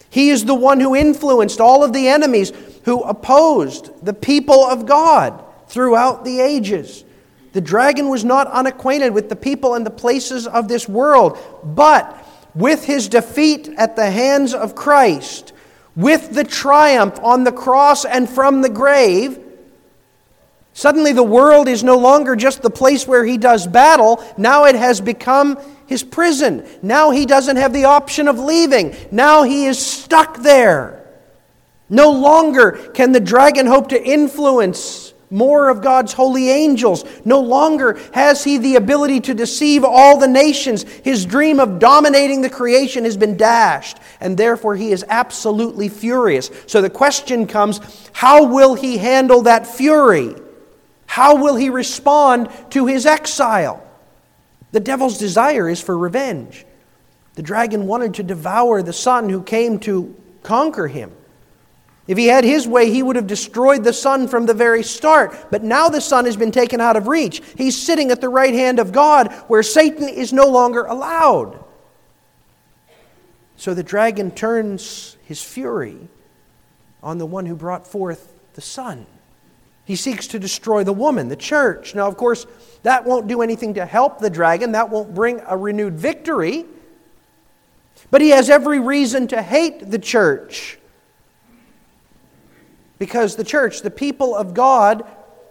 He 0.09 0.29
is 0.29 0.45
the 0.45 0.55
one 0.55 0.79
who 0.79 0.95
influenced 0.95 1.59
all 1.59 1.83
of 1.83 1.91
the 1.91 2.07
enemies 2.07 2.51
who 2.85 3.01
opposed 3.01 4.05
the 4.05 4.13
people 4.13 4.63
of 4.63 4.85
God 4.85 5.43
throughout 5.67 6.23
the 6.23 6.39
ages. 6.39 7.03
The 7.53 7.61
dragon 7.61 8.09
was 8.09 8.23
not 8.23 8.47
unacquainted 8.47 9.13
with 9.13 9.29
the 9.29 9.35
people 9.35 9.73
and 9.73 9.85
the 9.85 9.91
places 9.91 10.45
of 10.45 10.67
this 10.67 10.87
world, 10.87 11.37
but 11.63 12.25
with 12.53 12.85
his 12.85 13.07
defeat 13.07 13.69
at 13.77 13.95
the 13.95 14.09
hands 14.09 14.53
of 14.53 14.75
Christ, 14.75 15.53
with 15.95 16.33
the 16.33 16.43
triumph 16.43 17.19
on 17.21 17.43
the 17.43 17.51
cross 17.51 18.05
and 18.05 18.29
from 18.29 18.61
the 18.61 18.69
grave, 18.69 19.39
suddenly 20.77 21.11
the 21.11 21.23
world 21.23 21.67
is 21.67 21.83
no 21.83 21.97
longer 21.97 22.35
just 22.35 22.61
the 22.61 22.69
place 22.69 23.07
where 23.07 23.25
he 23.25 23.35
does 23.35 23.65
battle, 23.65 24.23
now 24.37 24.65
it 24.65 24.75
has 24.75 25.01
become 25.01 25.57
his 25.87 26.03
prison. 26.03 26.63
Now 26.83 27.09
he 27.09 27.25
doesn't 27.25 27.57
have 27.57 27.73
the 27.73 27.85
option 27.85 28.27
of 28.27 28.37
leaving, 28.37 28.95
now 29.11 29.41
he 29.41 29.65
is 29.65 29.83
stuck 29.83 30.37
there. 30.37 31.03
No 31.89 32.11
longer 32.11 32.91
can 32.93 33.11
the 33.11 33.19
dragon 33.19 33.65
hope 33.65 33.89
to 33.89 34.03
influence 34.03 35.13
more 35.31 35.69
of 35.69 35.81
God's 35.81 36.13
holy 36.13 36.51
angels. 36.51 37.03
No 37.25 37.39
longer 37.39 37.99
has 38.13 38.43
he 38.43 38.59
the 38.59 38.75
ability 38.75 39.21
to 39.21 39.33
deceive 39.33 39.83
all 39.83 40.19
the 40.19 40.27
nations. 40.27 40.83
His 40.83 41.25
dream 41.25 41.59
of 41.59 41.79
dominating 41.79 42.41
the 42.41 42.49
creation 42.49 43.03
has 43.03 43.17
been 43.17 43.35
dashed, 43.35 43.97
and 44.21 44.37
therefore 44.37 44.75
he 44.75 44.91
is 44.91 45.03
absolutely 45.09 45.89
furious. 45.89 46.51
So 46.67 46.81
the 46.81 46.89
question 46.89 47.47
comes 47.47 47.81
how 48.13 48.45
will 48.45 48.75
he 48.75 48.97
handle 48.97 49.41
that 49.43 49.65
fury? 49.65 50.35
How 51.07 51.35
will 51.35 51.55
he 51.55 51.69
respond 51.69 52.49
to 52.69 52.85
his 52.85 53.05
exile? 53.05 53.83
The 54.71 54.79
devil's 54.79 55.17
desire 55.17 55.67
is 55.67 55.81
for 55.81 55.97
revenge. 55.97 56.65
The 57.33 57.41
dragon 57.41 57.87
wanted 57.87 58.13
to 58.15 58.23
devour 58.23 58.81
the 58.81 58.93
son 58.93 59.29
who 59.29 59.41
came 59.41 59.79
to 59.79 60.15
conquer 60.43 60.87
him. 60.87 61.11
If 62.07 62.17
he 62.17 62.27
had 62.27 62.45
his 62.45 62.67
way, 62.67 62.89
he 62.89 63.03
would 63.03 63.17
have 63.17 63.27
destroyed 63.27 63.83
the 63.83 63.91
Son 63.91 64.29
from 64.29 64.45
the 64.45 64.53
very 64.53 64.81
start. 64.81 65.51
But 65.51 65.63
now 65.63 65.89
the 65.89 65.99
Son 65.99 66.23
has 66.23 66.37
been 66.37 66.53
taken 66.53 66.79
out 66.79 66.95
of 66.95 67.07
reach. 67.07 67.41
He's 67.57 67.79
sitting 67.79 68.11
at 68.11 68.21
the 68.21 68.29
right 68.29 68.53
hand 68.53 68.79
of 68.79 68.93
God 68.93 69.31
where 69.47 69.61
Satan 69.61 70.07
is 70.07 70.31
no 70.31 70.47
longer 70.47 70.85
allowed. 70.85 71.61
So 73.57 73.73
the 73.73 73.83
dragon 73.83 74.31
turns 74.31 75.17
his 75.25 75.43
fury 75.43 76.07
on 77.03 77.17
the 77.17 77.25
one 77.25 77.45
who 77.45 77.55
brought 77.55 77.85
forth 77.85 78.39
the 78.53 78.61
Son. 78.61 79.05
He 79.87 79.95
seeks 79.95 80.27
to 80.27 80.39
destroy 80.39 80.83
the 80.83 80.91
woman, 80.91 81.29
the 81.29 81.37
church. 81.37 81.95
Now, 81.95 82.09
of 82.09 82.17
course, 82.17 82.45
that 82.83 83.05
won't 83.05 83.27
do 83.27 83.41
anything 83.41 83.75
to 83.75 83.85
help 83.85 84.19
the 84.19 84.29
dragon, 84.29 84.73
that 84.73 84.89
won't 84.89 85.15
bring 85.15 85.39
a 85.47 85.55
renewed 85.55 85.93
victory. 85.93 86.65
But 88.11 88.19
he 88.19 88.31
has 88.31 88.49
every 88.49 88.81
reason 88.81 89.29
to 89.29 89.41
hate 89.41 89.89
the 89.89 89.97
church 89.97 90.77
because 92.99 93.37
the 93.37 93.45
church, 93.45 93.81
the 93.81 93.89
people 93.89 94.35
of 94.35 94.53
God, 94.53 95.05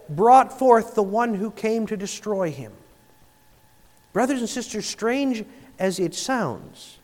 brought 0.07 0.59
forth 0.59 0.93
the 0.93 1.01
one 1.01 1.33
who 1.33 1.49
came 1.49 1.87
to 1.87 1.97
destroy 1.97 2.51
him. 2.51 2.73
Brothers 4.13 4.41
and 4.41 4.47
sisters, 4.47 4.85
strange 4.85 5.45
as 5.79 5.99
it 5.99 6.13
sounds, 6.13 6.99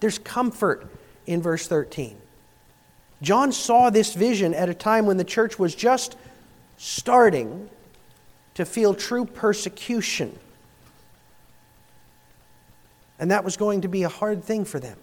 there's 0.00 0.18
comfort 0.18 0.90
in 1.26 1.42
verse 1.42 1.66
13. 1.66 2.21
John 3.22 3.52
saw 3.52 3.88
this 3.88 4.14
vision 4.14 4.52
at 4.52 4.68
a 4.68 4.74
time 4.74 5.06
when 5.06 5.16
the 5.16 5.24
church 5.24 5.58
was 5.58 5.74
just 5.74 6.16
starting 6.76 7.70
to 8.54 8.64
feel 8.64 8.94
true 8.94 9.24
persecution. 9.24 10.36
And 13.18 13.30
that 13.30 13.44
was 13.44 13.56
going 13.56 13.82
to 13.82 13.88
be 13.88 14.02
a 14.02 14.08
hard 14.08 14.42
thing 14.42 14.64
for 14.64 14.80
them 14.80 14.98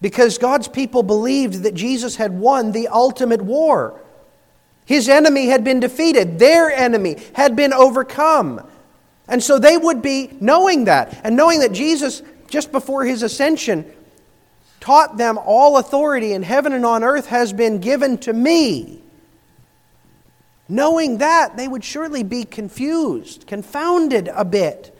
because 0.00 0.38
God's 0.38 0.68
people 0.68 1.02
believed 1.02 1.64
that 1.64 1.74
Jesus 1.74 2.16
had 2.16 2.32
won 2.32 2.72
the 2.72 2.88
ultimate 2.88 3.42
war. 3.42 4.00
His 4.84 5.08
enemy 5.08 5.46
had 5.46 5.64
been 5.64 5.80
defeated, 5.80 6.38
their 6.38 6.70
enemy 6.70 7.16
had 7.34 7.56
been 7.56 7.72
overcome. 7.72 8.64
And 9.26 9.42
so 9.42 9.58
they 9.58 9.76
would 9.76 10.02
be 10.02 10.30
knowing 10.40 10.84
that, 10.84 11.20
and 11.24 11.34
knowing 11.36 11.58
that 11.60 11.72
Jesus, 11.72 12.22
just 12.48 12.70
before 12.70 13.04
his 13.04 13.24
ascension, 13.24 13.84
taught 14.86 15.16
them 15.16 15.36
all 15.36 15.78
authority 15.78 16.32
in 16.32 16.44
heaven 16.44 16.72
and 16.72 16.86
on 16.86 17.02
earth 17.02 17.26
has 17.26 17.52
been 17.52 17.80
given 17.80 18.16
to 18.16 18.32
me. 18.32 19.02
Knowing 20.68 21.18
that, 21.18 21.56
they 21.56 21.66
would 21.66 21.82
surely 21.82 22.22
be 22.22 22.44
confused, 22.44 23.48
confounded 23.48 24.28
a 24.32 24.44
bit 24.44 24.96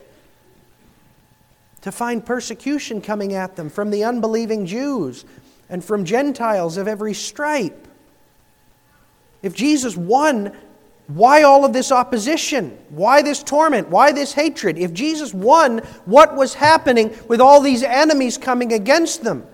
to 1.83 1.93
find 1.93 2.27
persecution 2.27 3.01
coming 3.01 3.35
at 3.35 3.55
them 3.55 3.71
from 3.71 3.93
the 3.93 4.03
unbelieving 4.03 4.67
Jews 4.67 5.25
and 5.71 5.85
from 5.85 6.05
Gentiles 6.05 6.79
of 6.79 6.89
every 6.89 7.15
stripe. 7.15 7.87
If 9.41 9.55
Jesus 9.55 9.97
won, 9.97 10.51
why 11.07 11.45
all 11.45 11.65
of 11.65 11.73
this 11.73 11.93
opposition? 11.93 12.77
Why 12.89 13.23
this 13.23 13.41
torment? 13.41 13.89
Why 13.89 14.11
this 14.11 14.33
hatred? 14.33 14.79
If 14.79 14.93
Jesus 14.93 15.33
won, 15.33 15.79
what 16.07 16.35
was 16.35 16.55
happening 16.55 17.17
with 17.29 17.41
all 17.41 17.61
these 17.61 17.85
enemies 17.85 18.37
coming 18.37 18.73
against 18.73 19.23
them? 19.23 19.47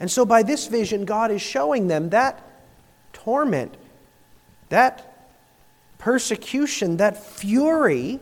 And 0.00 0.10
so, 0.10 0.24
by 0.24 0.42
this 0.42 0.66
vision, 0.66 1.04
God 1.04 1.30
is 1.30 1.40
showing 1.40 1.88
them 1.88 2.10
that 2.10 2.42
torment, 3.12 3.76
that 4.68 5.14
persecution, 5.98 6.98
that 6.98 7.22
fury 7.22 8.20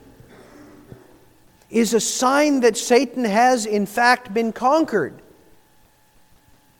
is 1.70 1.94
a 1.94 2.00
sign 2.00 2.60
that 2.60 2.76
Satan 2.76 3.24
has, 3.24 3.64
in 3.66 3.86
fact, 3.86 4.32
been 4.32 4.52
conquered. 4.52 5.20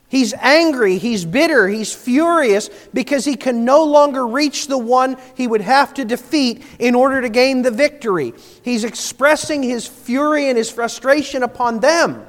He's 0.09 0.35
angry, 0.35 0.99
he's 0.99 1.25
bitter, 1.25 1.67
he's 1.67 1.95
furious 1.95 2.69
because 2.93 3.25
he 3.25 3.35
can 3.35 3.65
no 3.65 3.85
longer 3.85 4.27
reach 4.27 4.67
the 4.67 4.77
one 4.77 5.17
he 5.35 5.47
would 5.47 5.63
have 5.63 5.95
to 5.95 6.05
defeat 6.05 6.63
in 6.79 6.95
order 6.95 7.23
to 7.23 7.31
gain 7.31 7.63
the 7.63 7.71
victory. 7.71 8.35
He's 8.63 8.85
expressing 8.85 9.63
his 9.63 9.87
fury 9.87 10.51
and 10.51 10.59
his 10.59 10.71
frustration 10.71 11.43
upon 11.43 11.81
them 11.81 12.27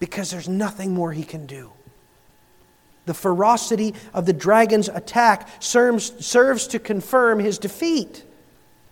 because 0.00 0.30
there's 0.30 0.48
nothing 0.48 0.92
more 0.92 1.12
he 1.12 1.22
can 1.22 1.46
do. 1.46 1.70
The 3.06 3.14
ferocity 3.14 3.94
of 4.12 4.26
the 4.26 4.32
dragon's 4.32 4.88
attack 4.88 5.48
serves, 5.60 6.24
serves 6.24 6.66
to 6.68 6.78
confirm 6.78 7.38
his 7.38 7.58
defeat. 7.58 8.24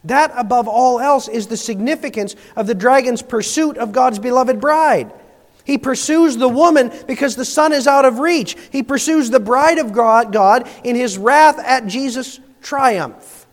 That, 0.05 0.33
above 0.37 0.69
all 0.69 1.01
else, 1.01 1.29
is 1.29 1.49
the 1.49 1.57
significance 1.57 2.37
of 2.55 2.67
the 2.67 2.75
dragon's 2.75 3.23
pursuit 3.23 3.77
of 3.79 3.93
God's 3.93 4.19
beloved 4.19 4.61
bride. 4.61 5.13
He 5.65 5.77
pursues 5.77 6.37
the 6.37 6.49
woman 6.49 6.91
because 7.07 7.37
the 7.37 7.45
son 7.45 7.73
is 7.73 7.87
out 7.87 8.05
of 8.05 8.21
reach. 8.21 8.57
He 8.71 8.83
pursues 8.83 9.29
the 9.29 9.41
bride 9.41 9.79
of 9.79 9.93
God 9.93 10.69
in 10.83 10.97
his 10.97 11.19
wrath 11.19 11.59
at 11.59 11.87
Jesus' 11.87 12.41
triumph. 12.63 13.47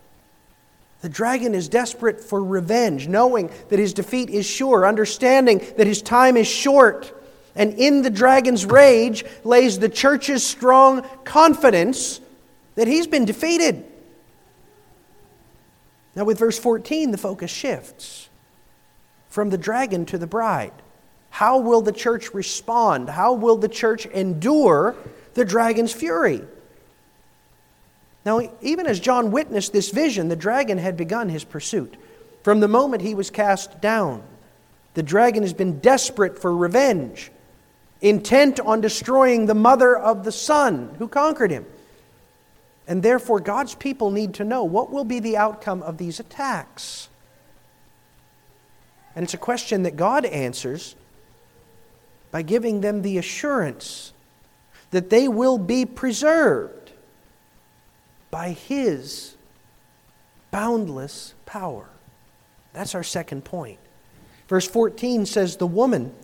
The 1.02 1.08
dragon 1.10 1.54
is 1.54 1.68
desperate 1.68 2.20
for 2.20 2.42
revenge, 2.42 3.06
knowing 3.06 3.50
that 3.68 3.78
his 3.78 3.92
defeat 3.92 4.30
is 4.30 4.46
sure, 4.46 4.86
understanding 4.86 5.62
that 5.76 5.86
his 5.86 6.00
time 6.00 6.36
is 6.36 6.46
short. 6.48 7.12
And 7.56 7.72
in 7.74 8.02
the 8.02 8.10
dragon's 8.10 8.64
rage 8.64 9.24
lays 9.42 9.78
the 9.78 9.88
church's 9.88 10.44
strong 10.44 11.02
confidence 11.24 12.20
that 12.76 12.86
he's 12.86 13.06
been 13.06 13.24
defeated. 13.24 13.84
Now, 16.14 16.24
with 16.24 16.38
verse 16.38 16.58
14, 16.58 17.10
the 17.10 17.18
focus 17.18 17.50
shifts 17.50 18.28
from 19.28 19.50
the 19.50 19.58
dragon 19.58 20.06
to 20.06 20.18
the 20.18 20.26
bride. 20.26 20.72
How 21.30 21.58
will 21.58 21.82
the 21.82 21.92
church 21.92 22.32
respond? 22.32 23.10
How 23.10 23.34
will 23.34 23.56
the 23.56 23.68
church 23.68 24.06
endure 24.06 24.94
the 25.34 25.44
dragon's 25.44 25.92
fury? 25.92 26.42
Now, 28.24 28.40
even 28.62 28.86
as 28.86 28.98
John 28.98 29.30
witnessed 29.30 29.72
this 29.72 29.90
vision, 29.90 30.28
the 30.28 30.36
dragon 30.36 30.78
had 30.78 30.96
begun 30.96 31.28
his 31.28 31.44
pursuit. 31.44 31.96
From 32.42 32.60
the 32.60 32.68
moment 32.68 33.02
he 33.02 33.14
was 33.14 33.28
cast 33.28 33.80
down, 33.80 34.22
the 34.94 35.02
dragon 35.02 35.42
has 35.42 35.52
been 35.52 35.80
desperate 35.80 36.38
for 36.38 36.56
revenge, 36.56 37.30
intent 38.00 38.60
on 38.60 38.80
destroying 38.80 39.46
the 39.46 39.54
mother 39.54 39.96
of 39.96 40.24
the 40.24 40.32
son 40.32 40.94
who 40.98 41.08
conquered 41.08 41.50
him. 41.50 41.66
And 42.86 43.02
therefore, 43.02 43.40
God's 43.40 43.74
people 43.74 44.10
need 44.10 44.34
to 44.34 44.44
know 44.44 44.64
what 44.64 44.92
will 44.92 45.04
be 45.04 45.18
the 45.18 45.36
outcome 45.36 45.82
of 45.82 45.98
these 45.98 46.20
attacks. 46.20 47.08
And 49.14 49.24
it's 49.24 49.34
a 49.34 49.38
question 49.38 49.82
that 49.84 49.96
God 49.96 50.24
answers 50.24 50.94
by 52.30 52.42
giving 52.42 52.82
them 52.82 53.02
the 53.02 53.18
assurance 53.18 54.12
that 54.90 55.10
they 55.10 55.26
will 55.26 55.58
be 55.58 55.84
preserved 55.84 56.92
by 58.30 58.50
His 58.50 59.34
boundless 60.50 61.34
power. 61.44 61.88
That's 62.72 62.94
our 62.94 63.02
second 63.02 63.44
point. 63.44 63.78
Verse 64.48 64.68
14 64.68 65.26
says, 65.26 65.56
The 65.56 65.66
woman. 65.66 66.14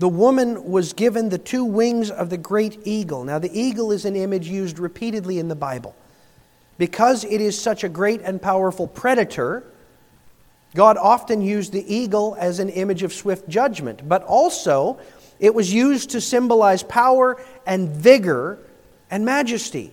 The 0.00 0.08
woman 0.08 0.70
was 0.70 0.94
given 0.94 1.28
the 1.28 1.36
two 1.36 1.62
wings 1.62 2.10
of 2.10 2.30
the 2.30 2.38
great 2.38 2.80
eagle. 2.86 3.22
Now, 3.22 3.38
the 3.38 3.52
eagle 3.52 3.92
is 3.92 4.06
an 4.06 4.16
image 4.16 4.48
used 4.48 4.78
repeatedly 4.78 5.38
in 5.38 5.48
the 5.48 5.54
Bible. 5.54 5.94
Because 6.78 7.22
it 7.24 7.42
is 7.42 7.60
such 7.60 7.84
a 7.84 7.88
great 7.90 8.22
and 8.22 8.40
powerful 8.40 8.86
predator, 8.86 9.62
God 10.74 10.96
often 10.96 11.42
used 11.42 11.74
the 11.74 11.94
eagle 11.94 12.34
as 12.40 12.60
an 12.60 12.70
image 12.70 13.02
of 13.02 13.12
swift 13.12 13.46
judgment, 13.46 14.08
but 14.08 14.22
also 14.22 14.98
it 15.38 15.54
was 15.54 15.70
used 15.70 16.08
to 16.10 16.20
symbolize 16.22 16.82
power 16.82 17.38
and 17.66 17.90
vigor 17.90 18.58
and 19.10 19.26
majesty. 19.26 19.92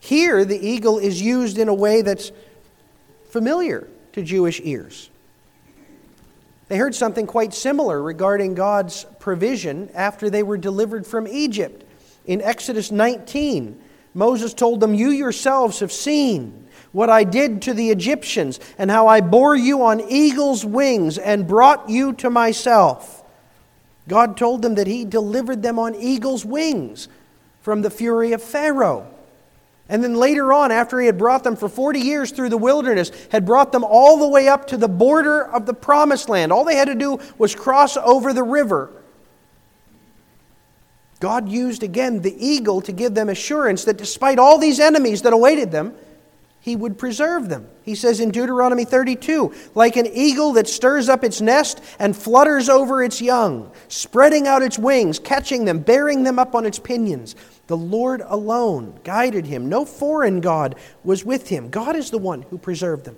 Here, 0.00 0.44
the 0.44 0.58
eagle 0.58 0.98
is 0.98 1.22
used 1.22 1.58
in 1.58 1.68
a 1.68 1.74
way 1.74 2.02
that's 2.02 2.32
familiar 3.28 3.86
to 4.14 4.22
Jewish 4.22 4.60
ears. 4.64 5.08
They 6.68 6.76
heard 6.76 6.94
something 6.94 7.26
quite 7.26 7.54
similar 7.54 8.02
regarding 8.02 8.54
God's 8.54 9.06
provision 9.18 9.90
after 9.94 10.28
they 10.30 10.42
were 10.42 10.58
delivered 10.58 11.06
from 11.06 11.26
Egypt. 11.26 11.84
In 12.26 12.42
Exodus 12.42 12.90
19, 12.90 13.80
Moses 14.14 14.52
told 14.52 14.80
them, 14.80 14.94
You 14.94 15.10
yourselves 15.10 15.80
have 15.80 15.92
seen 15.92 16.66
what 16.92 17.10
I 17.10 17.24
did 17.24 17.62
to 17.62 17.74
the 17.74 17.90
Egyptians, 17.90 18.60
and 18.78 18.90
how 18.90 19.06
I 19.06 19.20
bore 19.20 19.54
you 19.54 19.84
on 19.84 20.00
eagle's 20.00 20.64
wings 20.64 21.18
and 21.18 21.46
brought 21.46 21.88
you 21.88 22.12
to 22.14 22.30
myself. 22.30 23.22
God 24.08 24.36
told 24.36 24.62
them 24.62 24.74
that 24.76 24.86
He 24.86 25.04
delivered 25.04 25.62
them 25.62 25.78
on 25.78 25.94
eagle's 25.94 26.44
wings 26.44 27.08
from 27.60 27.82
the 27.82 27.90
fury 27.90 28.32
of 28.32 28.42
Pharaoh. 28.42 29.06
And 29.88 30.04
then 30.04 30.14
later 30.14 30.52
on, 30.52 30.70
after 30.70 31.00
he 31.00 31.06
had 31.06 31.16
brought 31.16 31.44
them 31.44 31.56
for 31.56 31.68
40 31.68 32.00
years 32.00 32.30
through 32.30 32.50
the 32.50 32.58
wilderness, 32.58 33.10
had 33.30 33.46
brought 33.46 33.72
them 33.72 33.84
all 33.84 34.18
the 34.18 34.28
way 34.28 34.46
up 34.46 34.66
to 34.68 34.76
the 34.76 34.88
border 34.88 35.42
of 35.42 35.64
the 35.64 35.72
promised 35.72 36.28
land. 36.28 36.52
All 36.52 36.64
they 36.64 36.76
had 36.76 36.88
to 36.88 36.94
do 36.94 37.18
was 37.38 37.54
cross 37.54 37.96
over 37.96 38.32
the 38.32 38.42
river. 38.42 38.90
God 41.20 41.48
used 41.48 41.82
again 41.82 42.20
the 42.20 42.46
eagle 42.46 42.80
to 42.82 42.92
give 42.92 43.14
them 43.14 43.28
assurance 43.28 43.84
that 43.84 43.96
despite 43.96 44.38
all 44.38 44.58
these 44.58 44.78
enemies 44.78 45.22
that 45.22 45.32
awaited 45.32 45.72
them, 45.72 45.94
he 46.60 46.76
would 46.76 46.98
preserve 46.98 47.48
them. 47.48 47.68
He 47.82 47.94
says 47.94 48.20
in 48.20 48.30
Deuteronomy 48.30 48.84
32 48.84 49.54
like 49.74 49.96
an 49.96 50.06
eagle 50.06 50.52
that 50.54 50.68
stirs 50.68 51.08
up 51.08 51.24
its 51.24 51.40
nest 51.40 51.80
and 51.98 52.16
flutters 52.16 52.68
over 52.68 53.02
its 53.02 53.22
young, 53.22 53.70
spreading 53.88 54.46
out 54.46 54.62
its 54.62 54.78
wings, 54.78 55.18
catching 55.18 55.64
them, 55.64 55.78
bearing 55.78 56.24
them 56.24 56.38
up 56.38 56.54
on 56.54 56.66
its 56.66 56.78
pinions. 56.78 57.36
The 57.68 57.76
Lord 57.76 58.22
alone 58.26 58.98
guided 59.04 59.46
him. 59.46 59.68
No 59.68 59.84
foreign 59.84 60.40
God 60.40 60.74
was 61.04 61.24
with 61.24 61.48
him. 61.48 61.70
God 61.70 61.96
is 61.96 62.10
the 62.10 62.18
one 62.18 62.42
who 62.42 62.58
preserved 62.58 63.04
them, 63.04 63.16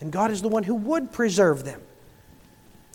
and 0.00 0.12
God 0.12 0.30
is 0.30 0.42
the 0.42 0.48
one 0.48 0.64
who 0.64 0.74
would 0.74 1.12
preserve 1.12 1.64
them. 1.64 1.80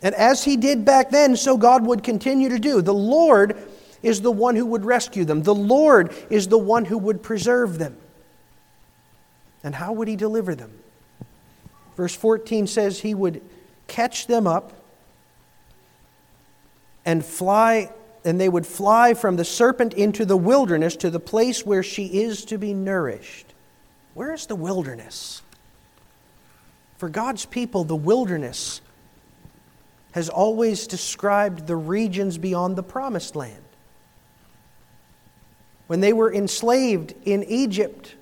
And 0.04 0.16
as 0.16 0.44
he 0.44 0.58
did 0.58 0.84
back 0.84 1.10
then, 1.10 1.36
so 1.36 1.58
God 1.58 1.86
would 1.86 2.04
continue 2.04 2.50
to 2.50 2.60
do. 2.60 2.82
The 2.82 2.94
Lord 2.94 3.58
is 4.02 4.22
the 4.22 4.32
one 4.32 4.56
who 4.56 4.66
would 4.66 4.84
rescue 4.84 5.26
them, 5.26 5.44
the 5.44 5.56
Lord 5.56 6.14
is 6.30 6.48
the 6.48 6.58
one 6.58 6.86
who 6.86 6.98
would 6.98 7.24
preserve 7.24 7.78
them. 7.78 7.98
And 9.64 9.76
how 9.76 9.94
would 9.94 10.08
he 10.08 10.16
deliver 10.16 10.56
them? 10.56 10.80
Verse 11.96 12.16
14 12.16 12.68
says 12.68 13.00
he 13.00 13.14
would 13.14 13.42
catch 13.88 14.28
them 14.28 14.48
up 14.48 14.74
and 17.06 17.24
fly 17.24 17.92
and 18.24 18.40
they 18.40 18.50
would 18.50 18.68
fly 18.68 19.14
from 19.16 19.36
the 19.36 19.46
serpent 19.46 19.94
into 19.96 20.26
the 20.26 20.38
wilderness 20.38 20.96
to 20.98 21.10
the 21.10 21.20
place 21.20 21.66
where 21.66 21.82
she 21.82 22.22
is 22.22 22.46
to 22.46 22.58
be 22.58 22.74
nourished. 22.74 23.48
Where 24.14 24.34
is 24.34 24.46
the 24.46 24.56
wilderness? 24.56 25.42
For 26.98 27.10
God's 27.10 27.46
people, 27.46 27.84
the 27.84 27.96
wilderness 27.96 28.82
has 30.12 30.30
always 30.30 30.86
described 30.86 31.66
the 31.66 31.76
regions 31.76 32.38
beyond 32.38 32.76
the 32.76 32.84
promised 32.84 33.36
land. 33.36 33.64
When 35.88 36.00
they 36.00 36.14
were 36.14 36.32
enslaved 36.32 37.16
in 37.26 37.44
Egypt, 37.46 38.16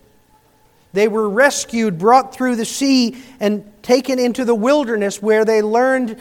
they 0.93 1.07
were 1.07 1.29
rescued, 1.29 1.97
brought 1.97 2.33
through 2.33 2.55
the 2.55 2.65
sea, 2.65 3.21
and 3.39 3.63
taken 3.83 4.19
into 4.19 4.45
the 4.45 4.55
wilderness 4.55 5.21
where 5.21 5.45
they 5.45 5.61
learned 5.61 6.17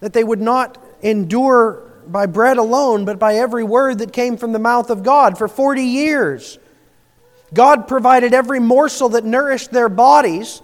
that 0.00 0.12
they 0.12 0.24
would 0.24 0.40
not 0.40 0.82
endure 1.02 1.82
by 2.06 2.26
bread 2.26 2.56
alone, 2.56 3.04
but 3.04 3.18
by 3.18 3.34
every 3.34 3.64
word 3.64 3.98
that 3.98 4.12
came 4.12 4.36
from 4.36 4.52
the 4.52 4.58
mouth 4.58 4.90
of 4.90 5.02
God 5.02 5.36
for 5.36 5.48
40 5.48 5.82
years. 5.82 6.58
God 7.52 7.88
provided 7.88 8.34
every 8.34 8.60
morsel 8.60 9.10
that 9.10 9.24
nourished 9.24 9.70
their 9.70 9.88
bodies 9.88 10.62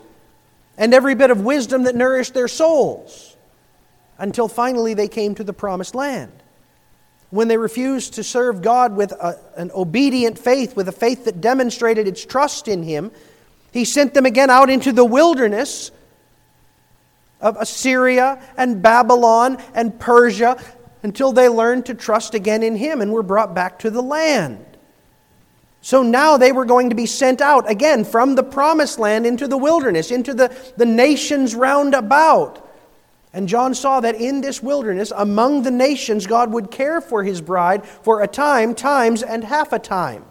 and 0.76 0.94
every 0.94 1.14
bit 1.14 1.30
of 1.30 1.42
wisdom 1.42 1.84
that 1.84 1.94
nourished 1.94 2.34
their 2.34 2.48
souls 2.48 3.36
until 4.18 4.48
finally 4.48 4.94
they 4.94 5.08
came 5.08 5.34
to 5.34 5.44
the 5.44 5.52
promised 5.52 5.94
land. 5.94 6.41
When 7.32 7.48
they 7.48 7.56
refused 7.56 8.12
to 8.14 8.22
serve 8.22 8.60
God 8.60 8.94
with 8.94 9.12
a, 9.12 9.40
an 9.56 9.70
obedient 9.74 10.38
faith, 10.38 10.76
with 10.76 10.86
a 10.86 10.92
faith 10.92 11.24
that 11.24 11.40
demonstrated 11.40 12.06
its 12.06 12.26
trust 12.26 12.68
in 12.68 12.82
Him, 12.82 13.10
He 13.72 13.86
sent 13.86 14.12
them 14.12 14.26
again 14.26 14.50
out 14.50 14.68
into 14.68 14.92
the 14.92 15.04
wilderness 15.06 15.90
of 17.40 17.56
Assyria 17.56 18.38
and 18.58 18.82
Babylon 18.82 19.56
and 19.72 19.98
Persia 19.98 20.62
until 21.02 21.32
they 21.32 21.48
learned 21.48 21.86
to 21.86 21.94
trust 21.94 22.34
again 22.34 22.62
in 22.62 22.76
Him 22.76 23.00
and 23.00 23.10
were 23.10 23.22
brought 23.22 23.54
back 23.54 23.78
to 23.78 23.88
the 23.88 24.02
land. 24.02 24.66
So 25.80 26.02
now 26.02 26.36
they 26.36 26.52
were 26.52 26.66
going 26.66 26.90
to 26.90 26.94
be 26.94 27.06
sent 27.06 27.40
out 27.40 27.70
again 27.70 28.04
from 28.04 28.34
the 28.34 28.42
promised 28.42 28.98
land 28.98 29.24
into 29.24 29.48
the 29.48 29.56
wilderness, 29.56 30.10
into 30.10 30.34
the, 30.34 30.54
the 30.76 30.84
nations 30.84 31.54
round 31.54 31.94
about. 31.94 32.68
And 33.32 33.48
John 33.48 33.74
saw 33.74 34.00
that 34.00 34.16
in 34.16 34.42
this 34.42 34.62
wilderness, 34.62 35.12
among 35.14 35.62
the 35.62 35.70
nations, 35.70 36.26
God 36.26 36.52
would 36.52 36.70
care 36.70 37.00
for 37.00 37.24
his 37.24 37.40
bride 37.40 37.86
for 37.86 38.22
a 38.22 38.28
time, 38.28 38.74
times, 38.74 39.22
and 39.22 39.42
half 39.42 39.72
a 39.72 39.78
time. 39.78 40.24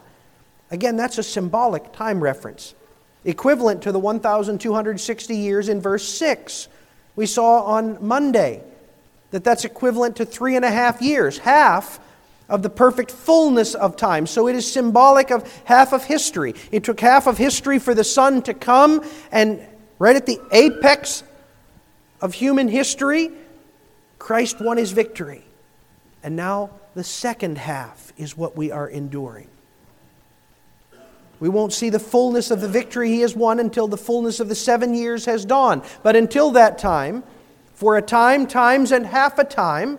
Again, 0.69 0.97
that's 0.97 1.17
a 1.17 1.23
symbolic 1.23 1.91
time 1.93 2.21
reference, 2.21 2.75
equivalent 3.25 3.81
to 3.83 3.91
the 3.91 3.99
1,260 3.99 5.35
years 5.35 5.67
in 5.67 5.81
verse 5.81 6.07
6 6.07 6.67
we 7.15 7.25
saw 7.25 7.63
on 7.63 7.97
Monday 8.05 8.63
that 9.31 9.43
that's 9.43 9.65
equivalent 9.65 10.17
to 10.17 10.25
three 10.25 10.55
and 10.55 10.65
a 10.65 10.71
half 10.71 11.01
years, 11.01 11.37
half 11.37 11.99
of 12.49 12.63
the 12.63 12.69
perfect 12.69 13.11
fullness 13.11 13.75
of 13.75 13.95
time. 13.95 14.27
So 14.27 14.47
it 14.47 14.55
is 14.55 14.69
symbolic 14.69 15.31
of 15.31 15.49
half 15.65 15.93
of 15.93 16.03
history. 16.03 16.53
It 16.71 16.83
took 16.83 16.99
half 16.99 17.27
of 17.27 17.37
history 17.37 17.79
for 17.79 17.93
the 17.93 18.03
Son 18.03 18.41
to 18.43 18.53
come, 18.53 19.05
and 19.31 19.65
right 19.99 20.15
at 20.15 20.25
the 20.25 20.39
apex 20.51 21.23
of 22.21 22.33
human 22.33 22.67
history, 22.67 23.31
Christ 24.19 24.61
won 24.61 24.77
his 24.77 24.91
victory. 24.91 25.43
And 26.23 26.35
now 26.35 26.69
the 26.93 27.03
second 27.03 27.57
half 27.57 28.13
is 28.17 28.37
what 28.37 28.55
we 28.55 28.71
are 28.71 28.87
enduring. 28.87 29.47
We 31.39 31.49
won't 31.49 31.73
see 31.73 31.89
the 31.89 31.99
fullness 31.99 32.51
of 32.51 32.61
the 32.61 32.67
victory 32.67 33.09
he 33.09 33.21
has 33.21 33.35
won 33.35 33.59
until 33.59 33.87
the 33.87 33.97
fullness 33.97 34.39
of 34.39 34.47
the 34.47 34.55
seven 34.55 34.93
years 34.93 35.25
has 35.25 35.43
dawned. 35.43 35.81
But 36.03 36.15
until 36.15 36.51
that 36.51 36.77
time, 36.77 37.23
for 37.73 37.97
a 37.97 38.01
time, 38.01 38.45
times, 38.45 38.91
and 38.91 39.07
half 39.07 39.39
a 39.39 39.43
time, 39.43 39.97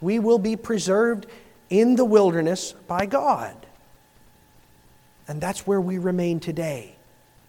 we 0.00 0.20
will 0.20 0.38
be 0.38 0.54
preserved 0.54 1.26
in 1.68 1.96
the 1.96 2.04
wilderness 2.04 2.72
by 2.86 3.06
God. 3.06 3.56
And 5.26 5.40
that's 5.40 5.66
where 5.66 5.80
we 5.80 5.98
remain 5.98 6.38
today. 6.38 6.94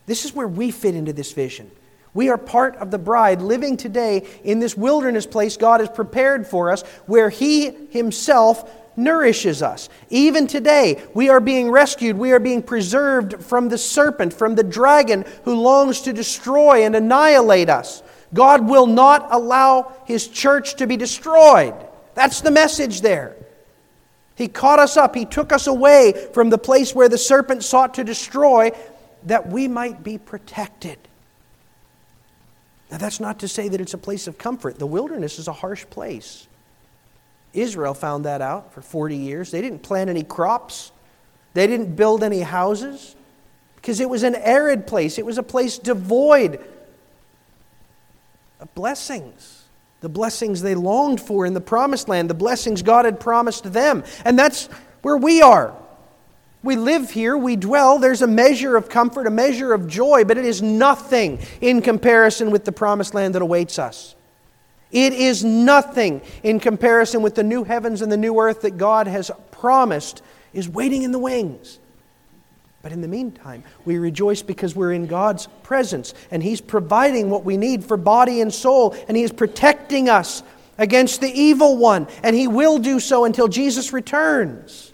This 0.07 0.25
is 0.25 0.33
where 0.33 0.47
we 0.47 0.71
fit 0.71 0.95
into 0.95 1.13
this 1.13 1.33
vision. 1.33 1.69
We 2.15 2.29
are 2.29 2.37
part 2.37 2.77
of 2.77 2.91
the 2.91 2.97
bride 2.97 3.41
living 3.41 3.75
today 3.75 4.25
in 4.43 4.59
this 4.59 4.75
wilderness 4.75 5.27
place 5.27 5.57
God 5.57 5.81
has 5.81 5.89
prepared 5.89 6.47
for 6.47 6.71
us 6.71 6.81
where 7.05 7.29
He 7.29 7.71
Himself 7.91 8.71
nourishes 8.97 9.61
us. 9.61 9.89
Even 10.09 10.47
today, 10.47 11.03
we 11.13 11.27
are 11.27 11.41
being 11.41 11.69
rescued, 11.69 12.17
we 12.17 12.31
are 12.31 12.39
being 12.39 12.63
preserved 12.63 13.43
from 13.43 13.67
the 13.67 13.77
serpent, 13.77 14.31
from 14.31 14.55
the 14.55 14.63
dragon 14.63 15.25
who 15.43 15.55
longs 15.55 16.01
to 16.01 16.13
destroy 16.13 16.85
and 16.85 16.95
annihilate 16.95 17.69
us. 17.69 18.01
God 18.33 18.67
will 18.67 18.87
not 18.87 19.27
allow 19.31 19.93
His 20.05 20.29
church 20.29 20.75
to 20.75 20.87
be 20.87 20.95
destroyed. 20.95 21.75
That's 22.13 22.39
the 22.39 22.49
message 22.49 23.01
there. 23.01 23.35
He 24.35 24.47
caught 24.47 24.79
us 24.79 24.95
up, 24.95 25.15
He 25.15 25.25
took 25.25 25.51
us 25.51 25.67
away 25.67 26.29
from 26.33 26.49
the 26.49 26.57
place 26.57 26.95
where 26.95 27.09
the 27.09 27.17
serpent 27.17 27.61
sought 27.61 27.95
to 27.95 28.05
destroy 28.05 28.71
that 29.23 29.49
we 29.49 29.67
might 29.67 30.01
be 30.01 30.17
protected. 30.17 30.97
Now, 32.91 32.97
that's 32.97 33.19
not 33.19 33.39
to 33.39 33.47
say 33.47 33.67
that 33.67 33.81
it's 33.81 33.93
a 33.93 33.97
place 33.97 34.27
of 34.27 34.37
comfort. 34.37 34.77
The 34.77 34.85
wilderness 34.85 35.39
is 35.39 35.47
a 35.47 35.53
harsh 35.53 35.85
place. 35.89 36.47
Israel 37.53 37.93
found 37.93 38.25
that 38.25 38.41
out 38.41 38.73
for 38.73 38.81
40 38.81 39.15
years. 39.15 39.51
They 39.51 39.61
didn't 39.61 39.79
plant 39.79 40.09
any 40.09 40.23
crops, 40.23 40.91
they 41.53 41.67
didn't 41.67 41.95
build 41.95 42.23
any 42.23 42.41
houses 42.41 43.15
because 43.75 43.99
it 43.99 44.09
was 44.09 44.23
an 44.23 44.35
arid 44.35 44.87
place. 44.87 45.17
It 45.17 45.25
was 45.25 45.37
a 45.37 45.43
place 45.43 45.77
devoid 45.77 46.59
of 48.59 48.73
blessings. 48.75 49.63
The 50.01 50.09
blessings 50.09 50.61
they 50.61 50.75
longed 50.75 51.21
for 51.21 51.45
in 51.45 51.53
the 51.53 51.61
promised 51.61 52.09
land, 52.09 52.29
the 52.29 52.35
blessings 52.35 52.81
God 52.81 53.05
had 53.05 53.19
promised 53.19 53.71
them. 53.71 54.03
And 54.23 54.37
that's 54.37 54.67
where 55.01 55.17
we 55.17 55.41
are. 55.41 55.73
We 56.65 56.75
live 56.77 57.11
here, 57.11 57.37
we 57.37 57.57
dwell. 57.57 57.99
There's 57.99 58.23
a 58.23 58.27
measure 58.27 58.75
of 58.75 58.89
comfort, 58.89 59.27
a 59.27 59.29
measure 59.29 59.71
of 59.71 59.87
joy, 59.87 60.23
but 60.25 60.39
it 60.39 60.45
is 60.45 60.63
nothing 60.63 61.37
in 61.61 61.83
comparison 61.83 62.49
with 62.49 62.65
the 62.65 62.71
promised 62.71 63.13
land 63.13 63.35
that 63.35 63.43
awaits 63.43 63.77
us. 63.77 64.15
It 64.91 65.13
is 65.13 65.43
nothing 65.43 66.23
in 66.41 66.59
comparison 66.59 67.21
with 67.21 67.35
the 67.35 67.43
new 67.43 67.65
heavens 67.65 68.01
and 68.01 68.11
the 68.11 68.17
new 68.17 68.39
earth 68.39 68.61
that 68.61 68.79
God 68.79 69.05
has 69.05 69.29
promised 69.51 70.23
is 70.53 70.67
waiting 70.67 71.03
in 71.03 71.11
the 71.11 71.19
wings. 71.19 71.77
But 72.81 72.91
in 72.91 73.01
the 73.01 73.07
meantime, 73.07 73.63
we 73.85 73.99
rejoice 73.99 74.41
because 74.41 74.75
we're 74.75 74.93
in 74.93 75.05
God's 75.05 75.45
presence 75.61 76.15
and 76.31 76.41
He's 76.41 76.61
providing 76.61 77.29
what 77.29 77.45
we 77.45 77.57
need 77.57 77.85
for 77.85 77.95
body 77.95 78.41
and 78.41 78.51
soul, 78.51 78.95
and 79.07 79.15
He 79.15 79.21
is 79.21 79.31
protecting 79.31 80.09
us 80.09 80.41
against 80.79 81.21
the 81.21 81.29
evil 81.31 81.77
one, 81.77 82.07
and 82.23 82.35
He 82.35 82.47
will 82.47 82.79
do 82.79 82.99
so 82.99 83.25
until 83.25 83.47
Jesus 83.47 83.93
returns. 83.93 84.93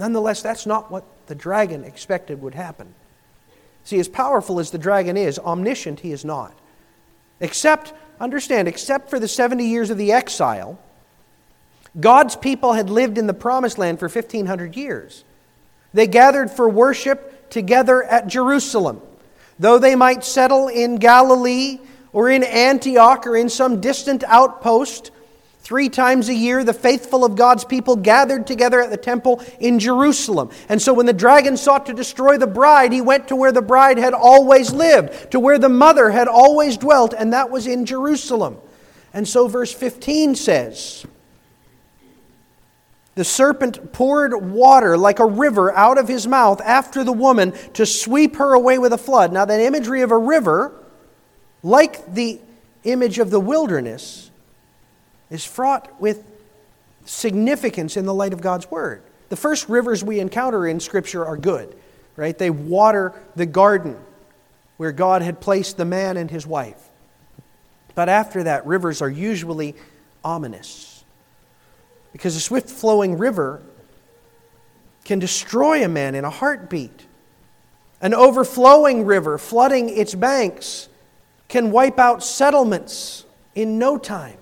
Nonetheless, 0.00 0.40
that's 0.40 0.64
not 0.64 0.90
what 0.90 1.04
the 1.26 1.34
dragon 1.34 1.84
expected 1.84 2.40
would 2.40 2.54
happen. 2.54 2.94
See, 3.84 4.00
as 4.00 4.08
powerful 4.08 4.58
as 4.58 4.70
the 4.70 4.78
dragon 4.78 5.18
is, 5.18 5.38
omniscient 5.38 6.00
he 6.00 6.10
is 6.10 6.24
not. 6.24 6.58
Except, 7.38 7.92
understand, 8.18 8.66
except 8.66 9.10
for 9.10 9.20
the 9.20 9.28
70 9.28 9.62
years 9.62 9.90
of 9.90 9.98
the 9.98 10.12
exile, 10.12 10.78
God's 12.00 12.34
people 12.34 12.72
had 12.72 12.88
lived 12.88 13.18
in 13.18 13.26
the 13.26 13.34
promised 13.34 13.76
land 13.76 13.98
for 13.98 14.08
1,500 14.08 14.74
years. 14.74 15.22
They 15.92 16.06
gathered 16.06 16.50
for 16.50 16.66
worship 16.66 17.50
together 17.50 18.02
at 18.02 18.26
Jerusalem. 18.26 19.02
Though 19.58 19.78
they 19.78 19.96
might 19.96 20.24
settle 20.24 20.68
in 20.68 20.96
Galilee 20.96 21.78
or 22.14 22.30
in 22.30 22.42
Antioch 22.42 23.26
or 23.26 23.36
in 23.36 23.50
some 23.50 23.82
distant 23.82 24.24
outpost, 24.24 25.10
Three 25.70 25.88
times 25.88 26.28
a 26.28 26.34
year, 26.34 26.64
the 26.64 26.72
faithful 26.72 27.24
of 27.24 27.36
God's 27.36 27.64
people 27.64 27.94
gathered 27.94 28.44
together 28.44 28.80
at 28.80 28.90
the 28.90 28.96
temple 28.96 29.40
in 29.60 29.78
Jerusalem. 29.78 30.50
And 30.68 30.82
so 30.82 30.92
when 30.92 31.06
the 31.06 31.12
dragon 31.12 31.56
sought 31.56 31.86
to 31.86 31.94
destroy 31.94 32.38
the 32.38 32.48
bride, 32.48 32.92
he 32.92 33.00
went 33.00 33.28
to 33.28 33.36
where 33.36 33.52
the 33.52 33.62
bride 33.62 33.96
had 33.96 34.12
always 34.12 34.72
lived, 34.72 35.30
to 35.30 35.38
where 35.38 35.60
the 35.60 35.68
mother 35.68 36.10
had 36.10 36.26
always 36.26 36.76
dwelt, 36.76 37.14
and 37.16 37.32
that 37.32 37.50
was 37.50 37.68
in 37.68 37.86
Jerusalem. 37.86 38.58
And 39.14 39.28
so 39.28 39.46
verse 39.46 39.72
15 39.72 40.34
says, 40.34 41.06
the 43.14 43.24
serpent 43.24 43.92
poured 43.92 44.50
water 44.50 44.98
like 44.98 45.20
a 45.20 45.26
river 45.26 45.72
out 45.72 45.98
of 45.98 46.08
his 46.08 46.26
mouth 46.26 46.60
after 46.62 47.04
the 47.04 47.12
woman 47.12 47.52
to 47.74 47.86
sweep 47.86 48.34
her 48.38 48.54
away 48.54 48.78
with 48.78 48.92
a 48.92 48.98
flood. 48.98 49.32
Now, 49.32 49.44
that 49.44 49.60
imagery 49.60 50.02
of 50.02 50.10
a 50.10 50.18
river, 50.18 50.72
like 51.62 52.12
the 52.12 52.40
image 52.82 53.20
of 53.20 53.30
the 53.30 53.38
wilderness, 53.38 54.29
is 55.30 55.44
fraught 55.44 56.00
with 56.00 56.24
significance 57.04 57.96
in 57.96 58.04
the 58.04 58.14
light 58.14 58.32
of 58.32 58.40
God's 58.40 58.70
Word. 58.70 59.02
The 59.28 59.36
first 59.36 59.68
rivers 59.68 60.02
we 60.02 60.20
encounter 60.20 60.66
in 60.66 60.80
Scripture 60.80 61.24
are 61.24 61.36
good, 61.36 61.74
right? 62.16 62.36
They 62.36 62.50
water 62.50 63.14
the 63.36 63.46
garden 63.46 63.96
where 64.76 64.92
God 64.92 65.22
had 65.22 65.40
placed 65.40 65.76
the 65.76 65.84
man 65.84 66.16
and 66.16 66.30
his 66.30 66.46
wife. 66.46 66.88
But 67.94 68.08
after 68.08 68.44
that, 68.44 68.66
rivers 68.66 69.02
are 69.02 69.10
usually 69.10 69.74
ominous. 70.24 71.04
Because 72.12 72.34
a 72.34 72.40
swift 72.40 72.68
flowing 72.68 73.18
river 73.18 73.62
can 75.04 75.18
destroy 75.18 75.84
a 75.84 75.88
man 75.88 76.14
in 76.14 76.24
a 76.24 76.30
heartbeat. 76.30 77.06
An 78.00 78.14
overflowing 78.14 79.04
river, 79.04 79.38
flooding 79.38 79.90
its 79.90 80.14
banks, 80.14 80.88
can 81.48 81.70
wipe 81.70 81.98
out 81.98 82.22
settlements 82.22 83.26
in 83.54 83.78
no 83.78 83.98
time. 83.98 84.38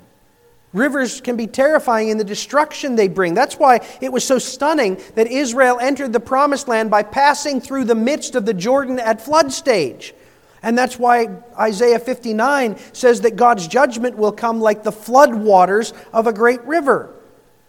Rivers 0.73 1.23
can 1.23 1.37
be 1.37 1.47
terrifying 1.47 2.11
in 2.11 2.19
the 2.19 2.25
destruction 2.25 2.95
they 2.95 3.09
bring. 3.09 3.33
That's 3.33 3.59
why 3.59 3.81
it 4.03 4.13
was 4.13 4.25
so 4.25 4.39
stunning 4.39 5.01
that 5.15 5.27
Israel 5.27 5.79
entered 5.81 6.13
the 6.13 6.21
promised 6.21 6.69
land 6.69 6.91
by 6.91 7.03
passing 7.03 7.61
through 7.61 7.85
the 7.85 7.95
midst 7.95 8.35
of 8.35 8.45
the 8.45 8.53
Jordan 8.53 8.99
at 8.99 9.21
flood 9.21 9.51
stage. 9.51 10.15
And 10.63 10.77
that's 10.77 10.99
why 10.99 11.29
Isaiah 11.59 11.99
59 11.99 12.77
says 12.93 13.23
that 13.23 13.37
God's 13.37 13.67
judgment 13.67 14.19
will 14.19 14.33
come 14.33 14.61
like 14.61 14.83
the 14.83 14.93
flood 14.93 15.35
waters 15.35 15.95
of 16.13 16.27
a 16.27 16.33
great 16.33 16.63
river. 16.65 17.15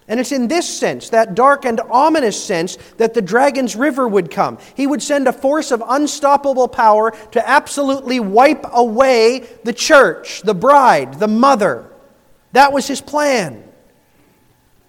And 0.09 0.19
it's 0.19 0.31
in 0.31 0.47
this 0.47 0.67
sense, 0.67 1.09
that 1.09 1.35
dark 1.35 1.65
and 1.65 1.79
ominous 1.79 2.43
sense, 2.43 2.79
that 2.97 3.13
the 3.13 3.21
dragon's 3.21 3.75
river 3.75 4.07
would 4.07 4.31
come. 4.31 4.57
He 4.75 4.87
would 4.87 5.03
send 5.03 5.27
a 5.27 5.33
force 5.33 5.69
of 5.69 5.83
unstoppable 5.87 6.67
power 6.67 7.11
to 7.31 7.47
absolutely 7.47 8.19
wipe 8.19 8.65
away 8.73 9.47
the 9.63 9.71
church, 9.71 10.41
the 10.41 10.55
bride, 10.55 11.19
the 11.19 11.27
mother. 11.27 11.85
That 12.51 12.73
was 12.73 12.87
his 12.87 13.01
plan. 13.01 13.63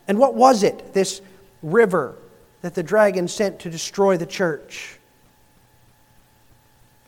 And 0.08 0.18
what 0.18 0.34
was 0.34 0.62
it, 0.62 0.92
this 0.92 1.20
river 1.62 2.16
that 2.62 2.74
the 2.74 2.82
dragon 2.82 3.28
sent 3.28 3.60
to 3.60 3.70
destroy 3.70 4.16
the 4.16 4.26
church? 4.26 4.98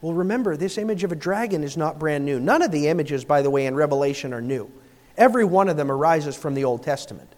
Well, 0.00 0.12
remember, 0.12 0.56
this 0.56 0.78
image 0.78 1.04
of 1.04 1.12
a 1.12 1.16
dragon 1.16 1.62
is 1.62 1.76
not 1.76 1.98
brand 1.98 2.24
new. 2.24 2.40
None 2.40 2.62
of 2.62 2.72
the 2.72 2.88
images, 2.88 3.24
by 3.24 3.40
the 3.42 3.50
way, 3.50 3.66
in 3.66 3.74
Revelation 3.74 4.32
are 4.32 4.40
new. 4.40 4.70
Every 5.16 5.44
one 5.44 5.68
of 5.68 5.76
them 5.76 5.90
arises 5.90 6.36
from 6.36 6.54
the 6.54 6.64
Old 6.64 6.82
Testament. 6.82 7.28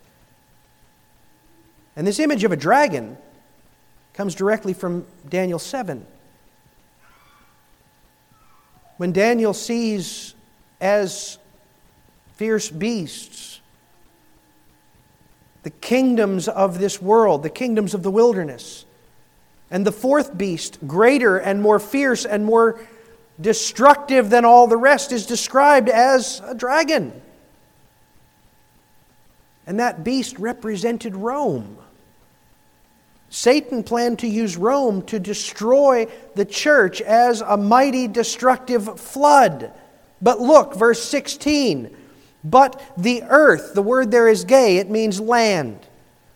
And 1.97 2.07
this 2.07 2.19
image 2.19 2.43
of 2.45 2.53
a 2.53 2.57
dragon 2.57 3.19
comes 4.15 4.35
directly 4.35 4.73
from 4.73 5.07
Daniel 5.29 5.59
7. 5.59 6.07
When 8.97 9.13
Daniel 9.13 9.53
sees 9.53 10.35
as 10.81 11.39
fierce 12.37 12.71
beasts, 12.71 13.61
the 15.63 15.71
kingdoms 15.71 16.49
of 16.49 16.79
this 16.79 17.01
world, 17.01 17.43
the 17.43 17.51
kingdoms 17.51 17.95
of 17.95 18.03
the 18.03 18.11
wilderness. 18.11 18.85
And 19.71 19.87
the 19.87 19.93
fourth 19.93 20.37
beast, 20.37 20.79
greater 20.87 21.39
and 21.39 21.61
more 21.63 21.79
fierce 21.79 22.25
and 22.25 22.45
more 22.45 22.81
destructive 23.41 24.31
than 24.31 24.45
all 24.45 24.67
the 24.67 24.77
rest, 24.77 25.11
is 25.11 25.27
described 25.27 25.89
as 25.89 26.41
a 26.45 26.55
dragon. 26.55 27.21
And 29.67 29.81
that 29.81 30.05
beast 30.05 30.39
represented 30.39 31.17
Rome. 31.17 31.79
Satan 33.31 33.83
planned 33.83 34.21
to 34.21 34.29
use 34.29 34.57
Rome 34.57 35.03
to 35.07 35.19
destroy 35.19 36.07
the 36.37 36.45
church 36.45 37.01
as 37.01 37.41
a 37.41 37.57
mighty 37.57 38.07
destructive 38.07 39.01
flood. 39.01 39.73
But 40.21 40.41
look, 40.41 40.75
verse 40.75 41.03
16 41.03 41.97
but 42.45 42.81
the 42.97 43.23
earth, 43.23 43.73
the 43.75 43.83
word 43.83 44.11
there 44.11 44.29
is 44.29 44.45
ge, 44.45 44.53
it 44.53 44.91
means 44.91 45.19
land. 45.19 45.79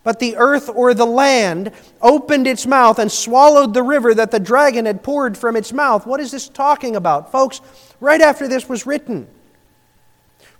But 0.02 0.20
the 0.20 0.36
earth 0.38 0.70
or 0.74 0.94
the 0.94 1.04
land 1.04 1.72
opened 2.00 2.46
its 2.46 2.66
mouth 2.66 2.98
and 2.98 3.12
swallowed 3.12 3.74
the 3.74 3.82
river 3.82 4.14
that 4.14 4.30
the 4.30 4.40
dragon 4.40 4.86
had 4.86 5.02
poured 5.02 5.36
from 5.36 5.54
its 5.54 5.70
mouth. 5.70 6.06
What 6.06 6.20
is 6.20 6.30
this 6.30 6.48
talking 6.48 6.96
about? 6.96 7.30
Folks, 7.30 7.60
right 8.00 8.22
after 8.22 8.48
this 8.48 8.68
was 8.70 8.86
written, 8.86 9.28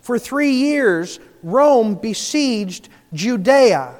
for 0.00 0.18
three 0.18 0.50
years, 0.50 1.18
Rome 1.42 1.94
besieged 1.94 2.90
Judea 3.14 3.94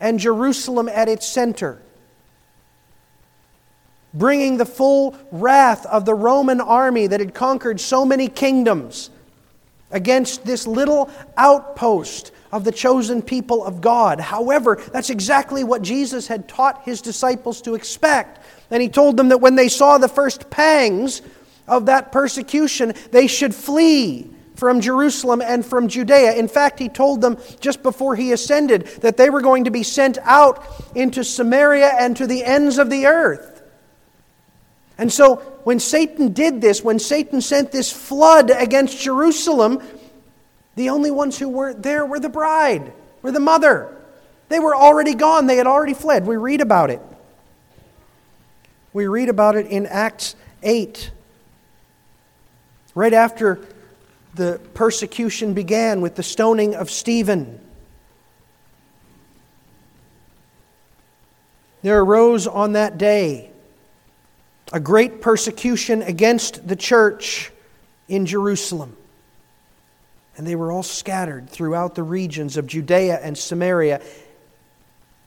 and 0.00 0.18
Jerusalem 0.18 0.88
at 0.88 1.08
its 1.08 1.26
center, 1.28 1.82
bringing 4.14 4.56
the 4.56 4.64
full 4.64 5.16
wrath 5.30 5.84
of 5.84 6.06
the 6.06 6.14
Roman 6.14 6.62
army 6.62 7.06
that 7.08 7.20
had 7.20 7.34
conquered 7.34 7.78
so 7.78 8.06
many 8.06 8.28
kingdoms 8.28 9.10
against 9.90 10.44
this 10.44 10.66
little 10.66 11.10
outpost 11.36 12.32
of 12.52 12.64
the 12.64 12.72
chosen 12.72 13.22
people 13.22 13.64
of 13.64 13.80
God. 13.80 14.20
However, 14.20 14.82
that's 14.92 15.10
exactly 15.10 15.64
what 15.64 15.82
Jesus 15.82 16.26
had 16.26 16.48
taught 16.48 16.82
his 16.84 17.02
disciples 17.02 17.60
to 17.62 17.74
expect. 17.74 18.40
And 18.70 18.82
he 18.82 18.88
told 18.88 19.16
them 19.16 19.28
that 19.30 19.40
when 19.40 19.56
they 19.56 19.68
saw 19.68 19.98
the 19.98 20.08
first 20.08 20.50
pangs 20.50 21.22
of 21.66 21.86
that 21.86 22.12
persecution, 22.12 22.94
they 23.10 23.26
should 23.26 23.54
flee 23.54 24.30
from 24.58 24.80
Jerusalem 24.80 25.40
and 25.40 25.64
from 25.64 25.86
Judea. 25.86 26.32
In 26.32 26.48
fact, 26.48 26.80
he 26.80 26.88
told 26.88 27.20
them 27.20 27.38
just 27.60 27.82
before 27.82 28.16
he 28.16 28.32
ascended 28.32 28.86
that 29.02 29.16
they 29.16 29.30
were 29.30 29.40
going 29.40 29.64
to 29.64 29.70
be 29.70 29.84
sent 29.84 30.18
out 30.24 30.64
into 30.96 31.22
Samaria 31.22 31.92
and 31.98 32.16
to 32.16 32.26
the 32.26 32.44
ends 32.44 32.78
of 32.78 32.90
the 32.90 33.06
earth. 33.06 33.47
And 34.98 35.12
so, 35.12 35.36
when 35.62 35.78
Satan 35.78 36.32
did 36.32 36.60
this, 36.60 36.82
when 36.82 36.98
Satan 36.98 37.40
sent 37.40 37.70
this 37.70 37.92
flood 37.92 38.50
against 38.50 39.00
Jerusalem, 39.00 39.80
the 40.74 40.90
only 40.90 41.12
ones 41.12 41.38
who 41.38 41.48
weren't 41.48 41.84
there 41.84 42.04
were 42.04 42.18
the 42.18 42.28
bride, 42.28 42.92
were 43.22 43.30
the 43.30 43.40
mother. 43.40 43.96
They 44.48 44.58
were 44.58 44.74
already 44.74 45.14
gone, 45.14 45.46
they 45.46 45.56
had 45.56 45.68
already 45.68 45.94
fled. 45.94 46.26
We 46.26 46.36
read 46.36 46.60
about 46.60 46.90
it. 46.90 47.00
We 48.92 49.06
read 49.06 49.28
about 49.28 49.54
it 49.54 49.66
in 49.66 49.86
Acts 49.86 50.34
8. 50.64 51.12
Right 52.96 53.14
after 53.14 53.60
the 54.34 54.60
persecution 54.74 55.54
began 55.54 56.00
with 56.00 56.16
the 56.16 56.24
stoning 56.24 56.74
of 56.74 56.90
Stephen. 56.90 57.60
There 61.82 62.00
arose 62.00 62.48
on 62.48 62.72
that 62.72 62.98
day 62.98 63.52
a 64.72 64.80
great 64.80 65.20
persecution 65.20 66.02
against 66.02 66.66
the 66.66 66.76
church 66.76 67.50
in 68.08 68.26
Jerusalem. 68.26 68.96
And 70.36 70.46
they 70.46 70.54
were 70.54 70.70
all 70.70 70.82
scattered 70.82 71.50
throughout 71.50 71.94
the 71.94 72.02
regions 72.02 72.56
of 72.56 72.66
Judea 72.66 73.18
and 73.20 73.36
Samaria, 73.36 74.00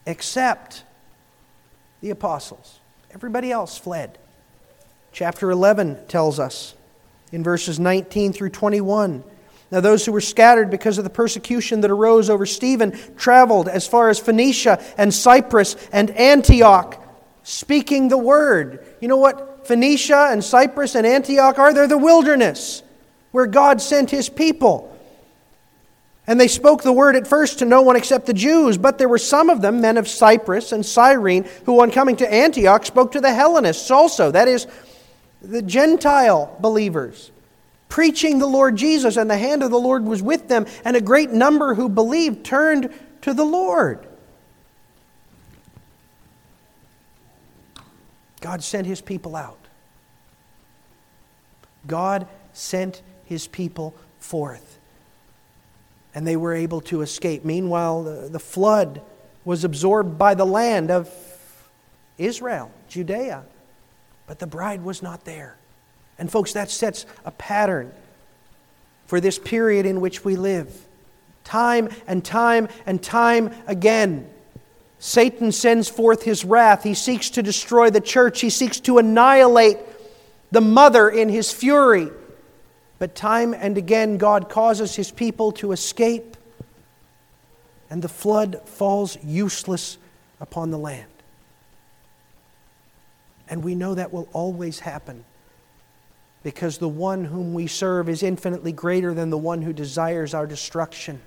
except 0.06 0.84
the 2.01 2.12
apostles. 2.12 2.80
Everybody 3.13 3.51
else 3.51 3.77
fled. 3.77 4.17
Chapter 5.12 5.51
11 5.51 6.08
tells 6.08 6.39
us 6.39 6.73
in 7.32 7.43
verses 7.43 7.80
19 7.80 8.34
through 8.34 8.51
21. 8.51 9.23
Now, 9.71 9.80
those 9.80 10.06
who 10.06 10.12
were 10.12 10.21
scattered 10.21 10.69
because 10.69 10.97
of 10.97 11.04
the 11.06 11.10
persecution 11.10 11.82
that 11.82 11.91
arose 11.91 12.30
over 12.30 12.45
Stephen 12.45 12.97
traveled 13.15 13.69
as 13.69 13.88
far 13.88 14.10
as 14.10 14.19
Phoenicia 14.19 14.84
and 14.97 15.13
Cyprus 15.13 15.75
and 15.93 16.12
Antioch, 16.12 17.00
speaking 17.43 18.08
the 18.08 18.17
word. 18.17 18.86
You 18.99 19.08
know 19.08 19.17
what 19.17 19.67
Phoenicia 19.67 20.30
and 20.32 20.43
Cyprus 20.43 20.95
and 20.95 21.06
Antioch 21.06 21.60
are? 21.60 21.73
They're 21.73 21.88
the 21.88 21.97
wilderness 21.97 22.84
where 23.32 23.47
God 23.47 23.82
sent 23.82 24.12
his 24.12 24.30
people. 24.30 24.88
And 26.27 26.39
they 26.39 26.47
spoke 26.47 26.84
the 26.84 26.93
word 26.93 27.15
at 27.15 27.27
first 27.27 27.60
to 27.60 27.65
no 27.65 27.82
one 27.82 27.95
except 27.95 28.25
the 28.25 28.34
Jews, 28.34 28.77
but 28.77 28.97
there 28.97 29.10
were 29.10 29.17
some 29.17 29.49
of 29.49 29.62
them, 29.62 29.82
men 29.82 29.97
of 29.97 30.08
Cyprus 30.08 30.71
and 30.71 30.86
Cyrene, 30.86 31.45
who 31.65 31.82
on 31.82 31.91
coming 31.91 32.15
to 32.17 32.32
Antioch 32.32 32.86
spoke 32.86 33.13
to 33.13 33.21
the 33.21 33.34
Hellenists 33.34 33.89
also, 33.89 34.32
that 34.32 34.47
is, 34.47 34.67
the 35.41 35.63
Gentile 35.63 36.56
believers, 36.60 37.32
preaching 37.89 38.38
the 38.38 38.47
Lord 38.47 38.75
Jesus, 38.75 39.17
and 39.17 39.30
the 39.30 39.38
hand 39.38 39.63
of 39.63 39.71
the 39.71 39.80
Lord 39.80 40.06
was 40.06 40.21
with 40.21 40.47
them, 40.47 40.67
and 40.86 40.95
a 40.95 41.01
great 41.01 41.32
number 41.32 41.73
who 41.73 41.89
believed 41.89 42.45
turned 42.45 42.93
to 43.23 43.34
the 43.34 43.43
Lord. 43.43 44.08
God 48.41 48.63
sent 48.63 48.88
his 48.88 48.99
people 49.01 49.36
out. 49.36 49.58
God 51.88 52.27
sent 52.54 53.01
his 53.25 53.47
people 53.47 53.95
forth. 54.19 54.80
And 56.13 56.27
they 56.27 56.36
were 56.36 56.54
able 56.54 56.82
to 56.82 57.01
escape. 57.01 57.45
Meanwhile, 57.45 58.04
the, 58.30 58.39
flood 58.39 59.01
was 59.45 59.63
absorbed 59.63 60.17
by 60.17 60.34
the 60.34 60.45
land 60.45 60.91
of 60.91 61.10
Israel, 62.17 62.69
Judea. 62.89 63.45
But 64.27 64.39
the 64.39 64.47
bride 64.47 64.84
was 64.84 65.01
not 65.01 65.23
there. 65.23 65.58
And, 66.19 66.30
folks, 66.30 66.54
that 66.54 66.69
sets 66.69 67.06
a 67.25 67.32
pattern 67.32 67.91
for 69.08 69.19
this 69.19 69.39
period 69.39 69.86
in 69.86 70.01
which 70.01 70.23
we 70.23 70.36
live. 70.36 70.88
Time 71.43 71.89
and 72.08 72.23
time 72.23 72.67
and 72.86 73.01
time 73.01 73.54
again, 73.67 74.30
Satan 75.03 75.51
sends 75.51 75.89
forth 75.89 76.21
his 76.21 76.45
wrath. 76.45 76.83
He 76.83 76.93
seeks 76.93 77.31
to 77.31 77.41
destroy 77.41 77.89
the 77.89 77.99
church, 77.99 78.39
he 78.39 78.51
seeks 78.51 78.79
to 78.81 78.99
annihilate 78.99 79.79
the 80.51 80.61
mother 80.61 81.09
in 81.09 81.27
his 81.27 81.51
fury. 81.51 82.09
But 82.99 83.15
time 83.15 83.55
and 83.55 83.79
again, 83.79 84.19
God 84.19 84.47
causes 84.47 84.95
his 84.95 85.09
people 85.09 85.53
to 85.53 85.71
escape, 85.71 86.37
and 87.89 88.03
the 88.03 88.07
flood 88.07 88.61
falls 88.65 89.17
useless 89.23 89.97
upon 90.39 90.69
the 90.69 90.77
land. 90.77 91.07
And 93.49 93.63
we 93.63 93.73
know 93.73 93.95
that 93.95 94.13
will 94.13 94.29
always 94.33 94.81
happen 94.81 95.25
because 96.43 96.77
the 96.77 96.87
one 96.87 97.25
whom 97.25 97.55
we 97.55 97.65
serve 97.65 98.07
is 98.07 98.21
infinitely 98.21 98.71
greater 98.71 99.15
than 99.15 99.31
the 99.31 99.37
one 99.37 99.63
who 99.63 99.73
desires 99.73 100.35
our 100.35 100.45
destruction. 100.45 101.19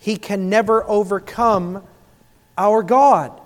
He 0.00 0.16
can 0.16 0.50
never 0.50 0.82
overcome 0.82 1.84
our 2.58 2.82
God. 2.82 3.40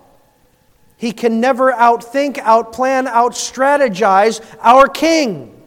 He 0.96 1.12
can 1.12 1.40
never 1.40 1.72
outthink, 1.72 2.36
outplan, 2.36 3.06
outstrategize 3.06 4.40
our 4.60 4.88
King. 4.88 5.62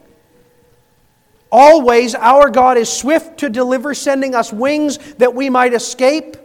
Always, 1.51 2.15
our 2.15 2.49
God 2.49 2.77
is 2.77 2.91
swift 2.91 3.39
to 3.39 3.49
deliver, 3.49 3.93
sending 3.93 4.36
us 4.36 4.51
wings 4.51 4.97
that 5.15 5.34
we 5.36 5.49
might 5.49 5.73
escape 5.73 6.36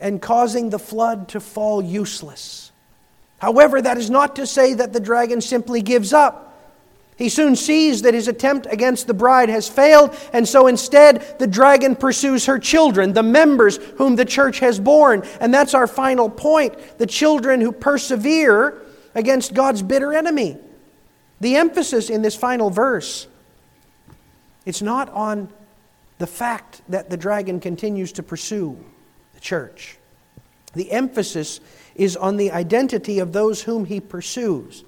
and 0.00 0.20
causing 0.20 0.70
the 0.70 0.78
flood 0.78 1.28
to 1.28 1.40
fall 1.40 1.82
useless. 1.82 2.72
However, 3.38 3.80
that 3.80 3.96
is 3.96 4.10
not 4.10 4.36
to 4.36 4.46
say 4.46 4.74
that 4.74 4.92
the 4.92 5.00
dragon 5.00 5.40
simply 5.40 5.82
gives 5.82 6.12
up. 6.12 6.55
He 7.16 7.30
soon 7.30 7.56
sees 7.56 8.02
that 8.02 8.12
his 8.12 8.28
attempt 8.28 8.66
against 8.70 9.06
the 9.06 9.14
bride 9.14 9.48
has 9.48 9.68
failed, 9.68 10.14
and 10.34 10.46
so 10.46 10.66
instead 10.66 11.38
the 11.38 11.46
dragon 11.46 11.96
pursues 11.96 12.44
her 12.44 12.58
children, 12.58 13.14
the 13.14 13.22
members 13.22 13.78
whom 13.96 14.16
the 14.16 14.24
church 14.24 14.58
has 14.58 14.78
borne. 14.78 15.22
And 15.40 15.52
that's 15.52 15.72
our 15.72 15.86
final 15.86 16.28
point 16.28 16.74
the 16.98 17.06
children 17.06 17.62
who 17.62 17.72
persevere 17.72 18.82
against 19.14 19.54
God's 19.54 19.82
bitter 19.82 20.12
enemy. 20.12 20.58
The 21.40 21.56
emphasis 21.56 22.10
in 22.10 22.22
this 22.22 22.36
final 22.36 22.68
verse 22.70 23.28
it's 24.66 24.82
not 24.82 25.08
on 25.10 25.48
the 26.18 26.26
fact 26.26 26.82
that 26.88 27.08
the 27.08 27.16
dragon 27.16 27.60
continues 27.60 28.12
to 28.12 28.22
pursue 28.22 28.76
the 29.32 29.40
church. 29.40 29.96
The 30.74 30.90
emphasis 30.90 31.60
is 31.94 32.16
on 32.16 32.36
the 32.36 32.50
identity 32.50 33.20
of 33.20 33.32
those 33.32 33.62
whom 33.62 33.84
he 33.84 34.00
pursues. 34.00 34.84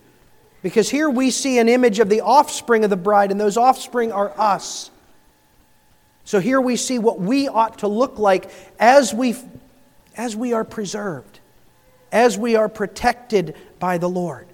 Because 0.69 0.91
here 0.91 1.09
we 1.09 1.31
see 1.31 1.59
an 1.59 1.67
image 1.67 1.99
of 1.99 2.11
the 2.11 2.21
offspring 2.21 2.85
of 2.85 2.91
the 2.91 2.97
bride, 2.97 3.31
and 3.31 3.41
those 3.41 3.57
offspring 3.57 4.13
are 4.13 4.39
us. 4.39 4.91
So 6.25 6.41
here 6.41 6.61
we 6.61 6.77
see 6.77 6.99
what 6.99 7.19
we 7.19 7.49
ought 7.49 7.79
to 7.79 7.89
look 7.89 8.19
like 8.19 8.51
as 8.79 9.15
we, 9.15 9.35
as 10.15 10.37
we 10.37 10.53
are 10.53 10.65
preserved, 10.65 11.41
as 12.13 12.37
we 12.37 12.55
are 12.55 12.69
protected 12.69 13.57
by 13.79 13.97
the 13.97 14.11
Lord. 14.11 14.47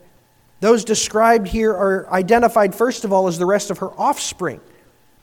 Those 0.60 0.84
described 0.84 1.48
here 1.48 1.72
are 1.72 2.08
identified, 2.12 2.76
first 2.76 3.04
of 3.04 3.12
all, 3.12 3.26
as 3.26 3.36
the 3.36 3.46
rest 3.46 3.72
of 3.72 3.78
her 3.78 3.90
offspring. 3.98 4.60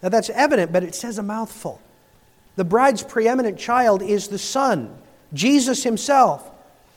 Now 0.03 0.09
that's 0.09 0.29
evident, 0.31 0.73
but 0.73 0.83
it 0.83 0.93
says 0.93 1.17
a 1.17 1.23
mouthful. 1.23 1.79
The 2.57 2.65
bride's 2.65 3.01
preeminent 3.01 3.57
child 3.57 4.01
is 4.01 4.27
the 4.27 4.37
Son, 4.37 4.93
Jesus 5.31 5.85
Himself. 5.85 6.50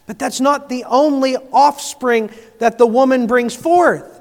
But 0.06 0.18
that's 0.18 0.40
not 0.40 0.68
the 0.68 0.84
only 0.84 1.36
offspring 1.36 2.30
that 2.58 2.78
the 2.78 2.86
woman 2.86 3.26
brings 3.26 3.54
forth. 3.54 4.20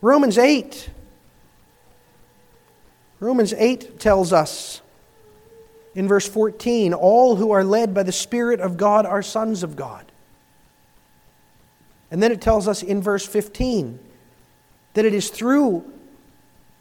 Romans 0.00 0.38
8. 0.38 0.90
Romans 3.20 3.52
8 3.52 4.00
tells 4.00 4.32
us 4.32 4.80
in 5.94 6.08
verse 6.08 6.26
14 6.26 6.94
all 6.94 7.36
who 7.36 7.50
are 7.52 7.62
led 7.62 7.92
by 7.92 8.02
the 8.02 8.12
Spirit 8.12 8.60
of 8.60 8.76
God 8.76 9.06
are 9.06 9.22
sons 9.22 9.62
of 9.62 9.76
God. 9.76 10.10
And 12.10 12.22
then 12.22 12.32
it 12.32 12.40
tells 12.40 12.66
us 12.66 12.82
in 12.82 13.02
verse 13.02 13.26
15 13.26 13.98
that 14.94 15.04
it 15.04 15.14
is 15.14 15.30
through 15.30 15.84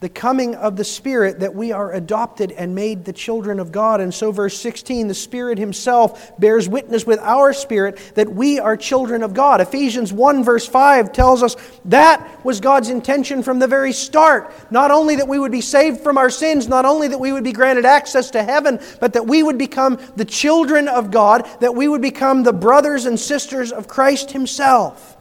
the 0.01 0.09
coming 0.09 0.55
of 0.55 0.77
the 0.77 0.83
Spirit 0.83 1.41
that 1.41 1.53
we 1.53 1.73
are 1.73 1.91
adopted 1.91 2.53
and 2.53 2.73
made 2.73 3.03
the 3.03 3.12
children 3.12 3.59
of 3.59 3.71
God. 3.71 3.99
And 3.99 4.13
so, 4.13 4.31
verse 4.31 4.57
16, 4.57 5.09
the 5.09 5.13
Spirit 5.13 5.57
Himself 5.57 6.39
bears 6.39 6.69
witness 6.69 7.05
with 7.05 7.19
our 7.19 7.51
spirit 7.51 7.99
that 8.15 8.29
we 8.29 8.59
are 8.59 8.77
children 8.77 9.23
of 9.23 9.33
God. 9.33 9.59
Ephesians 9.59 10.13
1, 10.13 10.43
verse 10.43 10.65
5 10.65 11.12
tells 11.12 11.43
us 11.43 11.57
that 11.85 12.45
was 12.45 12.62
God's 12.62 12.89
intention 12.89 13.43
from 13.43 13.59
the 13.59 13.67
very 13.67 13.91
start. 13.91 14.53
Not 14.71 14.89
only 14.89 15.17
that 15.17 15.27
we 15.27 15.38
would 15.38 15.51
be 15.51 15.62
saved 15.62 15.99
from 15.99 16.17
our 16.17 16.29
sins, 16.29 16.69
not 16.69 16.85
only 16.85 17.09
that 17.09 17.19
we 17.19 17.33
would 17.33 17.43
be 17.43 17.51
granted 17.51 17.85
access 17.85 18.31
to 18.31 18.43
heaven, 18.43 18.79
but 19.01 19.13
that 19.13 19.27
we 19.27 19.43
would 19.43 19.57
become 19.57 19.99
the 20.15 20.25
children 20.25 20.88
of 20.88 21.12
God, 21.12 21.45
that 21.59 21.75
we 21.75 21.89
would 21.89 22.01
become 22.01 22.43
the 22.43 22.53
brothers 22.53 23.05
and 23.05 23.19
sisters 23.19 23.73
of 23.73 23.89
Christ 23.89 24.31
Himself. 24.31 25.17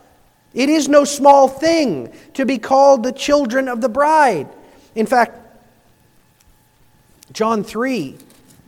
It 0.54 0.68
is 0.68 0.88
no 0.88 1.04
small 1.04 1.48
thing 1.48 2.12
to 2.34 2.46
be 2.46 2.58
called 2.58 3.02
the 3.02 3.12
children 3.12 3.68
of 3.68 3.80
the 3.80 3.88
bride. 3.88 4.48
In 4.98 5.06
fact, 5.06 5.38
John 7.32 7.62
3, 7.62 8.16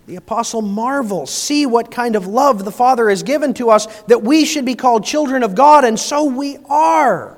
the 0.07 0.15
apostle 0.15 0.63
marvels. 0.63 1.29
See 1.29 1.67
what 1.67 1.91
kind 1.91 2.15
of 2.15 2.25
love 2.25 2.65
the 2.65 2.71
Father 2.71 3.11
has 3.11 3.25
given 3.25 3.53
to 3.55 3.71
us 3.71 3.87
that 4.03 4.23
we 4.23 4.45
should 4.45 4.65
be 4.65 4.77
called 4.77 5.05
children 5.05 5.43
of 5.43 5.57
God, 5.57 5.85
and 5.85 5.99
so 5.99 6.23
we 6.23 6.59
are. 6.69 7.37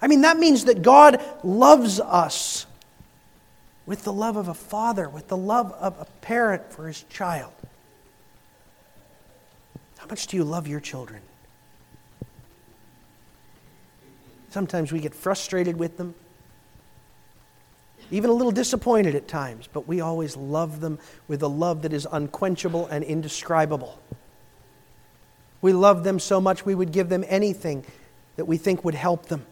I 0.00 0.06
mean, 0.06 0.22
that 0.22 0.38
means 0.38 0.64
that 0.64 0.80
God 0.80 1.22
loves 1.44 2.00
us 2.00 2.64
with 3.84 4.04
the 4.04 4.14
love 4.14 4.38
of 4.38 4.48
a 4.48 4.54
father, 4.54 5.06
with 5.06 5.28
the 5.28 5.36
love 5.36 5.70
of 5.72 5.94
a 6.00 6.06
parent 6.22 6.72
for 6.72 6.86
his 6.86 7.02
child. 7.10 7.52
How 9.98 10.06
much 10.06 10.26
do 10.26 10.38
you 10.38 10.44
love 10.44 10.66
your 10.66 10.80
children? 10.80 11.20
Sometimes 14.48 14.90
we 14.90 15.00
get 15.00 15.14
frustrated 15.14 15.76
with 15.76 15.98
them, 15.98 16.14
even 18.10 18.30
a 18.30 18.32
little 18.32 18.52
disappointed 18.52 19.14
at 19.14 19.28
times, 19.28 19.68
but 19.72 19.86
we 19.86 20.00
always 20.00 20.36
love 20.36 20.80
them 20.80 20.98
with 21.28 21.42
a 21.42 21.48
love 21.48 21.82
that 21.82 21.92
is 21.92 22.06
unquenchable 22.10 22.86
and 22.86 23.04
indescribable. 23.04 24.00
We 25.62 25.72
love 25.72 26.04
them 26.04 26.18
so 26.18 26.40
much 26.40 26.64
we 26.64 26.74
would 26.74 26.92
give 26.92 27.08
them 27.08 27.24
anything 27.28 27.84
that 28.36 28.46
we 28.46 28.56
think 28.56 28.84
would 28.84 28.94
help 28.94 29.26
them. 29.26 29.44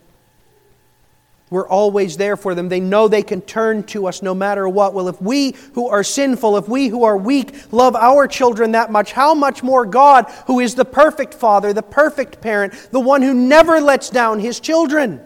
We're 1.51 1.68
always 1.68 2.18
there 2.18 2.37
for 2.37 2.55
them. 2.55 2.68
They 2.68 2.81
know 2.81 3.09
they 3.09 3.23
can 3.23 3.40
turn 3.40 3.85
to 3.85 4.07
us 4.07 4.21
no 4.21 4.35
matter 4.35 4.68
what. 4.68 4.92
Well, 4.92 5.09
if 5.09 5.21
we 5.21 5.55
who 5.73 5.88
are 5.88 6.05
sinful, 6.05 6.59
if 6.59 6.68
we 6.68 6.88
who 6.88 7.05
are 7.05 7.16
weak 7.16 7.73
love 7.73 7.97
our 7.97 8.27
children 8.27 8.73
that 8.73 8.90
much, 8.90 9.12
how 9.12 9.35
much 9.35 9.62
more 9.62 9.87
God, 9.87 10.27
who 10.47 10.61
is 10.61 10.75
the 10.75 10.85
perfect 10.85 11.33
father, 11.33 11.73
the 11.73 11.83
perfect 11.83 12.42
parent, 12.42 12.75
the 12.90 13.01
one 13.01 13.23
who 13.23 13.33
never 13.33 13.81
lets 13.81 14.11
down 14.11 14.40
his 14.40 14.61
children? 14.61 15.21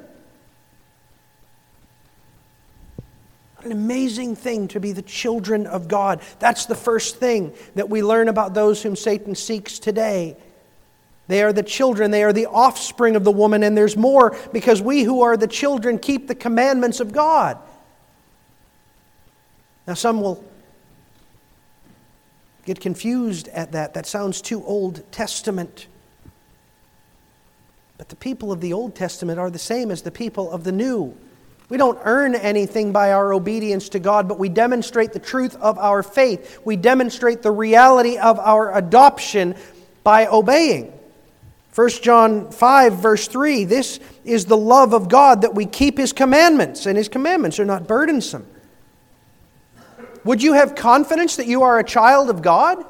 An 3.64 3.72
amazing 3.72 4.37
thing 4.37 4.68
to 4.68 4.81
be 4.81 4.92
the 4.92 5.03
children 5.03 5.66
of 5.66 5.88
God. 5.88 6.20
That's 6.38 6.66
the 6.66 6.75
first 6.75 7.16
thing 7.16 7.55
that 7.75 7.88
we 7.88 8.03
learn 8.03 8.29
about 8.29 8.55
those 8.55 8.83
whom 8.83 8.96
Satan 8.96 9.35
seeks 9.35 9.79
today. 9.79 10.37
They 11.29 11.42
are 11.42 11.53
the 11.53 11.62
children, 11.62 12.11
they 12.11 12.25
are 12.25 12.33
the 12.33 12.46
offspring 12.46 13.16
of 13.16 13.25
the 13.25 13.31
woman, 13.31 13.62
and 13.62 13.77
there's 13.77 13.96
more 13.96 14.37
because 14.53 14.83
we 14.83 15.03
who 15.03 15.22
are 15.22 15.37
the 15.37 15.46
children 15.46 15.98
keep 15.98 16.29
the 16.29 16.35
commandments 16.35 17.01
of 17.01 17.12
God. 17.12 17.59
Now, 19.87 19.94
some 19.94 20.20
will 20.20 20.44
get 22.64 22.81
confused 22.81 23.48
at 23.48 23.72
that. 23.72 23.94
That 23.94 24.07
sounds 24.07 24.40
too 24.40 24.64
Old 24.64 25.11
Testament. 25.12 25.87
But 27.98 28.09
the 28.09 28.16
people 28.16 28.53
of 28.53 28.61
the 28.61 28.72
Old 28.72 28.94
Testament 28.94 29.38
are 29.38 29.51
the 29.51 29.59
same 29.59 29.90
as 29.90 30.03
the 30.03 30.11
people 30.11 30.51
of 30.51 30.64
the 30.64 30.72
New. 30.72 31.16
We 31.72 31.78
don't 31.78 31.98
earn 32.04 32.35
anything 32.35 32.92
by 32.92 33.12
our 33.12 33.32
obedience 33.32 33.88
to 33.88 33.98
God, 33.98 34.28
but 34.28 34.38
we 34.38 34.50
demonstrate 34.50 35.14
the 35.14 35.18
truth 35.18 35.56
of 35.56 35.78
our 35.78 36.02
faith. 36.02 36.61
We 36.66 36.76
demonstrate 36.76 37.40
the 37.40 37.50
reality 37.50 38.18
of 38.18 38.38
our 38.38 38.76
adoption 38.76 39.54
by 40.04 40.26
obeying. 40.26 40.92
1 41.74 41.88
John 42.02 42.50
5, 42.50 42.92
verse 42.96 43.26
3 43.26 43.64
this 43.64 44.00
is 44.22 44.44
the 44.44 44.56
love 44.56 44.92
of 44.92 45.08
God 45.08 45.40
that 45.40 45.54
we 45.54 45.64
keep 45.64 45.96
His 45.96 46.12
commandments, 46.12 46.85
and 46.85 46.98
His 46.98 47.08
commandments 47.08 47.58
are 47.58 47.64
not 47.64 47.87
burdensome. 47.87 48.46
Would 50.24 50.42
you 50.42 50.52
have 50.52 50.74
confidence 50.74 51.37
that 51.37 51.46
you 51.46 51.62
are 51.62 51.78
a 51.78 51.85
child 51.85 52.28
of 52.28 52.42
God? 52.42 52.85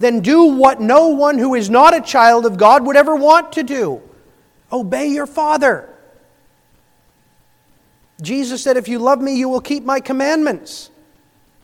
Then 0.00 0.18
do 0.18 0.46
what 0.46 0.80
no 0.80 1.10
one 1.10 1.38
who 1.38 1.54
is 1.54 1.70
not 1.70 1.96
a 1.96 2.00
child 2.00 2.44
of 2.44 2.58
God 2.58 2.84
would 2.86 2.96
ever 2.96 3.14
want 3.14 3.52
to 3.52 3.62
do 3.62 4.02
obey 4.72 5.06
your 5.06 5.28
Father. 5.28 5.86
Jesus 8.20 8.62
said, 8.62 8.76
If 8.76 8.88
you 8.88 8.98
love 8.98 9.20
me, 9.20 9.36
you 9.36 9.48
will 9.48 9.60
keep 9.60 9.84
my 9.84 10.00
commandments. 10.00 10.90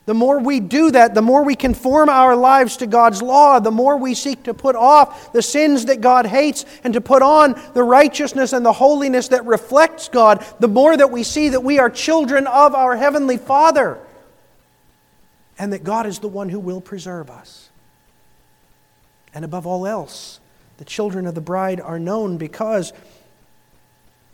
The 0.07 0.13
more 0.13 0.39
we 0.39 0.61
do 0.61 0.91
that, 0.91 1.13
the 1.13 1.21
more 1.21 1.43
we 1.43 1.55
conform 1.55 2.07
our 2.07 2.33
lives 2.33 2.77
to 2.77 2.87
God's 2.87 3.21
law, 3.21 3.59
the 3.59 3.71
more 3.71 3.97
we 3.97 4.13
seek 4.13 4.43
to 4.43 4.53
put 4.53 4.77
off 4.77 5.33
the 5.33 5.41
sins 5.41 5.85
that 5.85 5.99
God 5.99 6.25
hates 6.25 6.65
and 6.85 6.93
to 6.93 7.01
put 7.01 7.21
on 7.21 7.61
the 7.73 7.83
righteousness 7.83 8.53
and 8.53 8.65
the 8.65 8.71
holiness 8.71 9.27
that 9.27 9.45
reflects 9.45 10.07
God, 10.07 10.45
the 10.61 10.69
more 10.69 10.95
that 10.95 11.11
we 11.11 11.23
see 11.23 11.49
that 11.49 11.61
we 11.61 11.77
are 11.77 11.89
children 11.89 12.47
of 12.47 12.73
our 12.73 12.95
Heavenly 12.95 13.35
Father 13.35 13.99
and 15.59 15.73
that 15.73 15.83
God 15.83 16.05
is 16.05 16.19
the 16.19 16.29
one 16.29 16.47
who 16.47 16.59
will 16.59 16.79
preserve 16.79 17.29
us. 17.29 17.69
And 19.33 19.43
above 19.43 19.67
all 19.67 19.85
else, 19.85 20.39
the 20.77 20.85
children 20.85 21.27
of 21.27 21.35
the 21.35 21.41
bride 21.41 21.81
are 21.81 21.99
known 21.99 22.37
because 22.37 22.93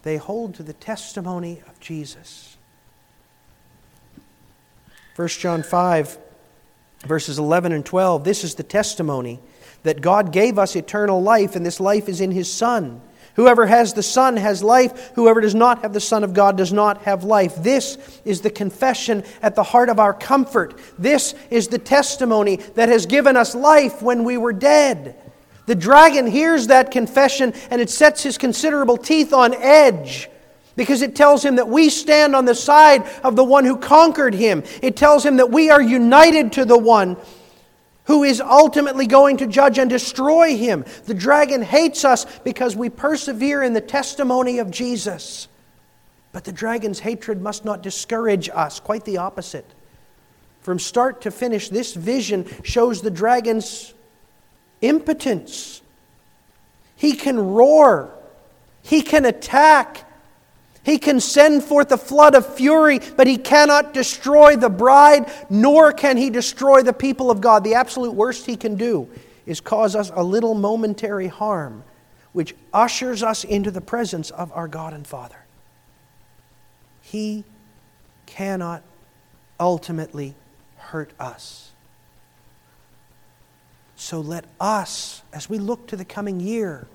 they 0.04 0.18
hold 0.18 0.56
to 0.56 0.64
the 0.64 0.74
testimony 0.74 1.62
of 1.68 1.80
Jesus. 1.80 2.58
1 5.16 5.28
John 5.30 5.64
5, 5.64 6.18
verses 7.06 7.40
11 7.40 7.72
and 7.72 7.86
12. 7.86 8.24
This 8.24 8.44
is 8.44 8.56
the 8.56 8.64
testimony 8.64 9.40
that 9.84 10.02
God 10.02 10.32
gave 10.32 10.58
us 10.60 10.76
eternal 10.76 11.22
life, 11.22 11.56
and 11.56 11.66
this 11.66 11.80
life 11.80 12.10
is 12.10 12.22
in 12.22 12.32
His 12.32 12.52
Son. 12.52 13.02
Whoever 13.36 13.66
has 13.66 13.94
the 13.94 14.04
Son 14.04 14.38
has 14.38 14.62
life. 14.62 15.12
Whoever 15.16 15.42
does 15.42 15.56
not 15.56 15.82
have 15.82 15.94
the 15.94 16.00
Son 16.00 16.24
of 16.24 16.34
God 16.34 16.58
does 16.58 16.72
not 16.72 17.02
have 17.04 17.24
life. 17.24 17.56
This 17.64 17.98
is 18.26 18.42
the 18.42 18.50
confession 18.50 19.24
at 19.42 19.56
the 19.56 19.64
heart 19.64 19.90
of 19.90 20.00
our 20.00 20.14
comfort. 20.14 20.80
This 21.00 21.34
is 21.50 21.68
the 21.68 21.80
testimony 21.80 22.58
that 22.76 22.90
has 22.90 23.06
given 23.06 23.36
us 23.36 23.56
life 23.56 24.02
when 24.02 24.24
we 24.24 24.38
were 24.38 24.54
dead. 24.54 25.20
The 25.66 25.76
dragon 25.76 26.28
hears 26.28 26.68
that 26.68 26.92
confession 26.92 27.54
and 27.70 27.82
it 27.82 27.90
sets 27.90 28.24
his 28.24 28.38
considerable 28.38 28.98
teeth 28.98 29.34
on 29.34 29.54
edge 29.54 30.30
because 30.76 31.02
it 31.02 31.16
tells 31.16 31.44
him 31.44 31.56
that 31.58 31.70
we 31.70 31.90
stand 31.90 32.36
on 32.36 32.46
the 32.46 32.56
side 32.56 33.06
of 33.24 33.36
the 33.36 33.44
one 33.44 33.64
who 33.64 33.78
conquered 33.78 34.34
him. 34.34 34.64
It 34.82 34.96
tells 34.96 35.26
him 35.26 35.38
that 35.38 35.52
we 35.52 35.70
are 35.70 35.82
united 35.82 36.54
to 36.54 36.66
the 36.66 36.78
one 36.78 37.18
who 38.06 38.24
is 38.24 38.42
ultimately 38.42 39.08
going 39.08 39.38
to 39.38 39.48
judge 39.48 39.78
and 39.80 39.90
destroy 39.90 40.58
him. 40.58 40.84
The 41.06 41.14
dragon 41.14 41.62
hates 41.62 42.04
us 42.04 42.26
because 42.40 42.76
we 42.76 42.90
persevere 42.90 43.64
in 43.64 43.74
the 43.74 43.82
testimony 43.82 44.60
of 44.60 44.70
Jesus. 44.70 45.48
But 46.34 46.44
the 46.44 46.52
dragon's 46.52 47.00
hatred 47.00 47.42
must 47.42 47.64
not 47.64 47.84
discourage 47.84 48.50
us, 48.50 48.80
quite 48.80 49.06
the 49.06 49.18
opposite. 49.18 49.66
From 50.62 50.80
start 50.80 51.22
to 51.22 51.32
finish, 51.32 51.70
this 51.70 51.94
vision 51.94 52.46
shows 52.64 53.02
the 53.02 53.12
dragon's 53.12 53.94
impotence. 54.84 55.82
He 56.96 57.14
can 57.14 57.40
roar, 57.40 58.14
he 58.82 59.02
can 59.02 59.26
attack, 59.26 60.06
he 60.84 60.98
can 61.00 61.20
send 61.20 61.64
forth 61.64 61.92
a 61.92 61.98
flood 61.98 62.36
of 62.36 62.56
fury, 62.56 63.00
but 63.16 63.26
he 63.26 63.38
cannot 63.38 63.94
destroy 63.94 64.58
the 64.58 64.70
bride, 64.70 65.32
nor 65.50 65.94
can 65.94 66.18
he 66.18 66.30
destroy 66.30 66.84
the 66.84 66.94
people 66.94 67.32
of 67.32 67.40
God. 67.40 67.64
The 67.64 67.76
absolute 67.76 68.14
worst 68.14 68.46
he 68.46 68.58
can 68.58 68.76
do 68.76 69.10
is 69.46 69.62
cause 69.62 69.96
us 69.96 70.12
a 70.14 70.24
little 70.24 70.54
momentary 70.54 71.28
harm, 71.28 71.84
which 72.34 72.54
ushers 72.74 73.24
us 73.24 73.46
into 73.46 73.72
the 73.72 73.82
presence 73.82 74.30
of 74.32 74.52
our 74.52 74.68
God 74.68 74.94
and 74.94 75.08
Father. 75.08 75.38
He 77.02 77.46
cannot 78.26 78.84
ultimately 79.60 80.36
hurt 80.76 81.12
us. 81.20 81.63
So 84.04 84.20
let 84.20 84.44
us, 84.60 85.22
as 85.32 85.50
we 85.50 85.60
look 85.60 85.88
to 85.88 85.96
the 85.96 86.04
coming 86.04 86.42
year, 86.42 86.88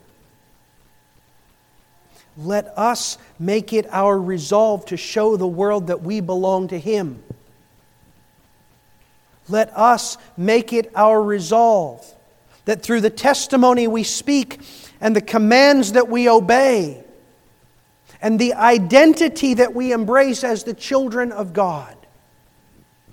let 2.36 2.66
us 2.76 3.16
make 3.38 3.72
it 3.72 3.86
our 3.90 4.20
resolve 4.20 4.84
to 4.86 4.98
show 4.98 5.38
the 5.38 5.46
world 5.46 5.86
that 5.86 6.02
we 6.02 6.20
belong 6.20 6.68
to 6.68 6.78
Him. 6.78 7.22
Let 9.48 9.74
us 9.74 10.18
make 10.36 10.74
it 10.74 10.92
our 10.94 11.22
resolve 11.22 12.06
that 12.66 12.82
through 12.82 13.00
the 13.00 13.08
testimony 13.08 13.88
we 13.88 14.02
speak 14.02 14.60
and 15.00 15.16
the 15.16 15.22
commands 15.22 15.92
that 15.92 16.10
we 16.10 16.28
obey 16.28 17.02
and 18.20 18.38
the 18.38 18.52
identity 18.52 19.54
that 19.54 19.74
we 19.74 19.92
embrace 19.92 20.44
as 20.44 20.64
the 20.64 20.74
children 20.74 21.32
of 21.32 21.54
God, 21.54 21.96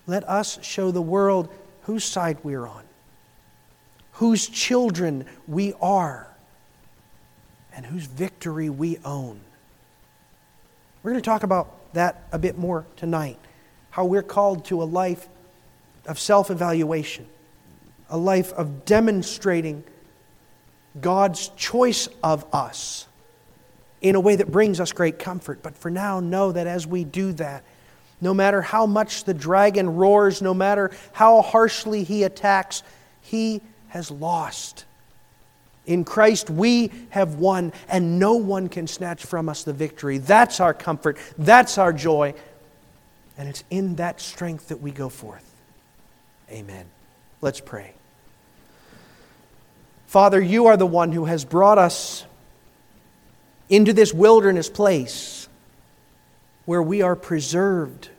let 0.05 0.27
us 0.27 0.61
show 0.65 0.91
the 0.91 1.01
world 1.01 1.47
whose 1.83 2.03
side 2.03 2.39
we're 2.43 2.67
on, 2.67 2.83
whose 4.15 4.47
children 4.47 5.25
we 5.47 5.73
are 5.81 6.27
and 7.75 7.85
whose 7.85 8.05
victory 8.05 8.69
we 8.69 8.97
own. 9.03 9.39
We're 11.03 11.11
going 11.11 11.21
to 11.21 11.25
talk 11.25 11.43
about 11.43 11.93
that 11.93 12.23
a 12.31 12.39
bit 12.39 12.57
more 12.57 12.85
tonight. 12.95 13.37
How 13.91 14.05
we're 14.05 14.23
called 14.23 14.65
to 14.65 14.81
a 14.81 14.85
life 14.85 15.27
of 16.05 16.17
self 16.17 16.49
evaluation, 16.49 17.27
a 18.09 18.17
life 18.17 18.53
of 18.53 18.85
demonstrating 18.85 19.83
God's 20.99 21.49
choice 21.49 22.07
of 22.23 22.45
us 22.53 23.07
in 24.01 24.15
a 24.15 24.19
way 24.19 24.37
that 24.37 24.49
brings 24.49 24.79
us 24.79 24.93
great 24.93 25.19
comfort. 25.19 25.61
But 25.61 25.75
for 25.75 25.91
now, 25.91 26.21
know 26.21 26.53
that 26.53 26.67
as 26.67 26.87
we 26.87 27.03
do 27.03 27.33
that, 27.33 27.63
no 28.21 28.33
matter 28.33 28.61
how 28.61 28.85
much 28.85 29.25
the 29.25 29.33
dragon 29.33 29.95
roars, 29.95 30.41
no 30.41 30.53
matter 30.53 30.91
how 31.11 31.41
harshly 31.41 32.03
he 32.03 32.23
attacks, 32.23 32.81
he 33.21 33.61
has 33.95 34.11
lost. 34.11 34.83
In 35.85 36.03
Christ, 36.03 36.49
we 36.49 36.91
have 37.11 37.35
won, 37.35 37.71
and 37.87 38.19
no 38.19 38.33
one 38.33 38.67
can 38.67 38.87
snatch 38.87 39.25
from 39.25 39.47
us 39.47 39.63
the 39.63 39.71
victory. 39.71 40.17
That's 40.17 40.59
our 40.59 40.73
comfort. 40.73 41.17
That's 41.37 41.77
our 41.77 41.93
joy. 41.93 42.33
And 43.37 43.47
it's 43.47 43.63
in 43.69 43.95
that 43.95 44.19
strength 44.19 44.67
that 44.67 44.81
we 44.81 44.91
go 44.91 45.07
forth. 45.07 45.49
Amen. 46.51 46.85
Let's 47.39 47.61
pray. 47.61 47.93
Father, 50.07 50.41
you 50.41 50.65
are 50.65 50.75
the 50.75 50.85
one 50.85 51.13
who 51.13 51.23
has 51.25 51.45
brought 51.45 51.77
us 51.77 52.25
into 53.69 53.93
this 53.93 54.13
wilderness 54.13 54.69
place 54.69 55.47
where 56.65 56.83
we 56.83 57.01
are 57.01 57.15
preserved 57.15 58.09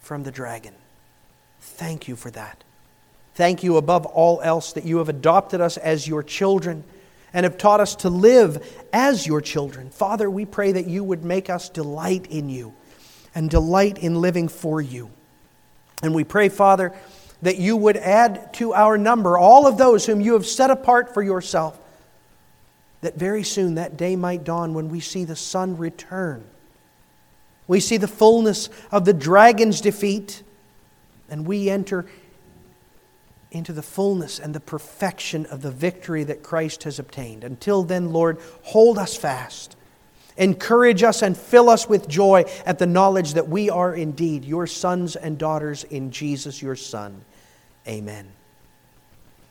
from 0.00 0.22
the 0.22 0.32
dragon. 0.32 0.74
Thank 1.60 2.08
you 2.08 2.16
for 2.16 2.30
that. 2.30 2.64
Thank 3.36 3.62
you 3.62 3.76
above 3.76 4.06
all 4.06 4.40
else 4.40 4.72
that 4.72 4.86
you 4.86 4.96
have 4.96 5.10
adopted 5.10 5.60
us 5.60 5.76
as 5.76 6.08
your 6.08 6.22
children 6.22 6.84
and 7.34 7.44
have 7.44 7.58
taught 7.58 7.80
us 7.80 7.94
to 7.96 8.08
live 8.08 8.66
as 8.94 9.26
your 9.26 9.42
children. 9.42 9.90
Father, 9.90 10.30
we 10.30 10.46
pray 10.46 10.72
that 10.72 10.86
you 10.86 11.04
would 11.04 11.22
make 11.22 11.50
us 11.50 11.68
delight 11.68 12.26
in 12.28 12.48
you 12.48 12.72
and 13.34 13.50
delight 13.50 13.98
in 13.98 14.22
living 14.22 14.48
for 14.48 14.80
you. 14.80 15.10
And 16.02 16.14
we 16.14 16.24
pray, 16.24 16.48
Father, 16.48 16.94
that 17.42 17.58
you 17.58 17.76
would 17.76 17.98
add 17.98 18.54
to 18.54 18.72
our 18.72 18.96
number 18.96 19.36
all 19.36 19.66
of 19.66 19.76
those 19.76 20.06
whom 20.06 20.22
you 20.22 20.32
have 20.32 20.46
set 20.46 20.70
apart 20.70 21.12
for 21.12 21.22
yourself, 21.22 21.78
that 23.02 23.16
very 23.16 23.42
soon 23.42 23.74
that 23.74 23.98
day 23.98 24.16
might 24.16 24.44
dawn 24.44 24.72
when 24.72 24.88
we 24.88 25.00
see 25.00 25.24
the 25.24 25.36
sun 25.36 25.76
return. 25.76 26.42
We 27.68 27.80
see 27.80 27.98
the 27.98 28.08
fullness 28.08 28.70
of 28.90 29.04
the 29.04 29.12
dragon's 29.12 29.82
defeat, 29.82 30.42
and 31.28 31.46
we 31.46 31.68
enter 31.68 32.06
into 33.50 33.72
the 33.72 33.82
fullness 33.82 34.38
and 34.38 34.54
the 34.54 34.60
perfection 34.60 35.46
of 35.46 35.62
the 35.62 35.70
victory 35.70 36.24
that 36.24 36.42
Christ 36.42 36.82
has 36.84 36.98
obtained. 36.98 37.44
Until 37.44 37.82
then, 37.82 38.12
Lord, 38.12 38.38
hold 38.62 38.98
us 38.98 39.16
fast. 39.16 39.76
Encourage 40.36 41.02
us 41.02 41.22
and 41.22 41.36
fill 41.36 41.70
us 41.70 41.88
with 41.88 42.08
joy 42.08 42.44
at 42.66 42.78
the 42.78 42.86
knowledge 42.86 43.34
that 43.34 43.48
we 43.48 43.70
are 43.70 43.94
indeed 43.94 44.44
your 44.44 44.66
sons 44.66 45.16
and 45.16 45.38
daughters 45.38 45.84
in 45.84 46.10
Jesus, 46.10 46.60
your 46.60 46.76
Son. 46.76 47.24
Amen. 47.88 48.35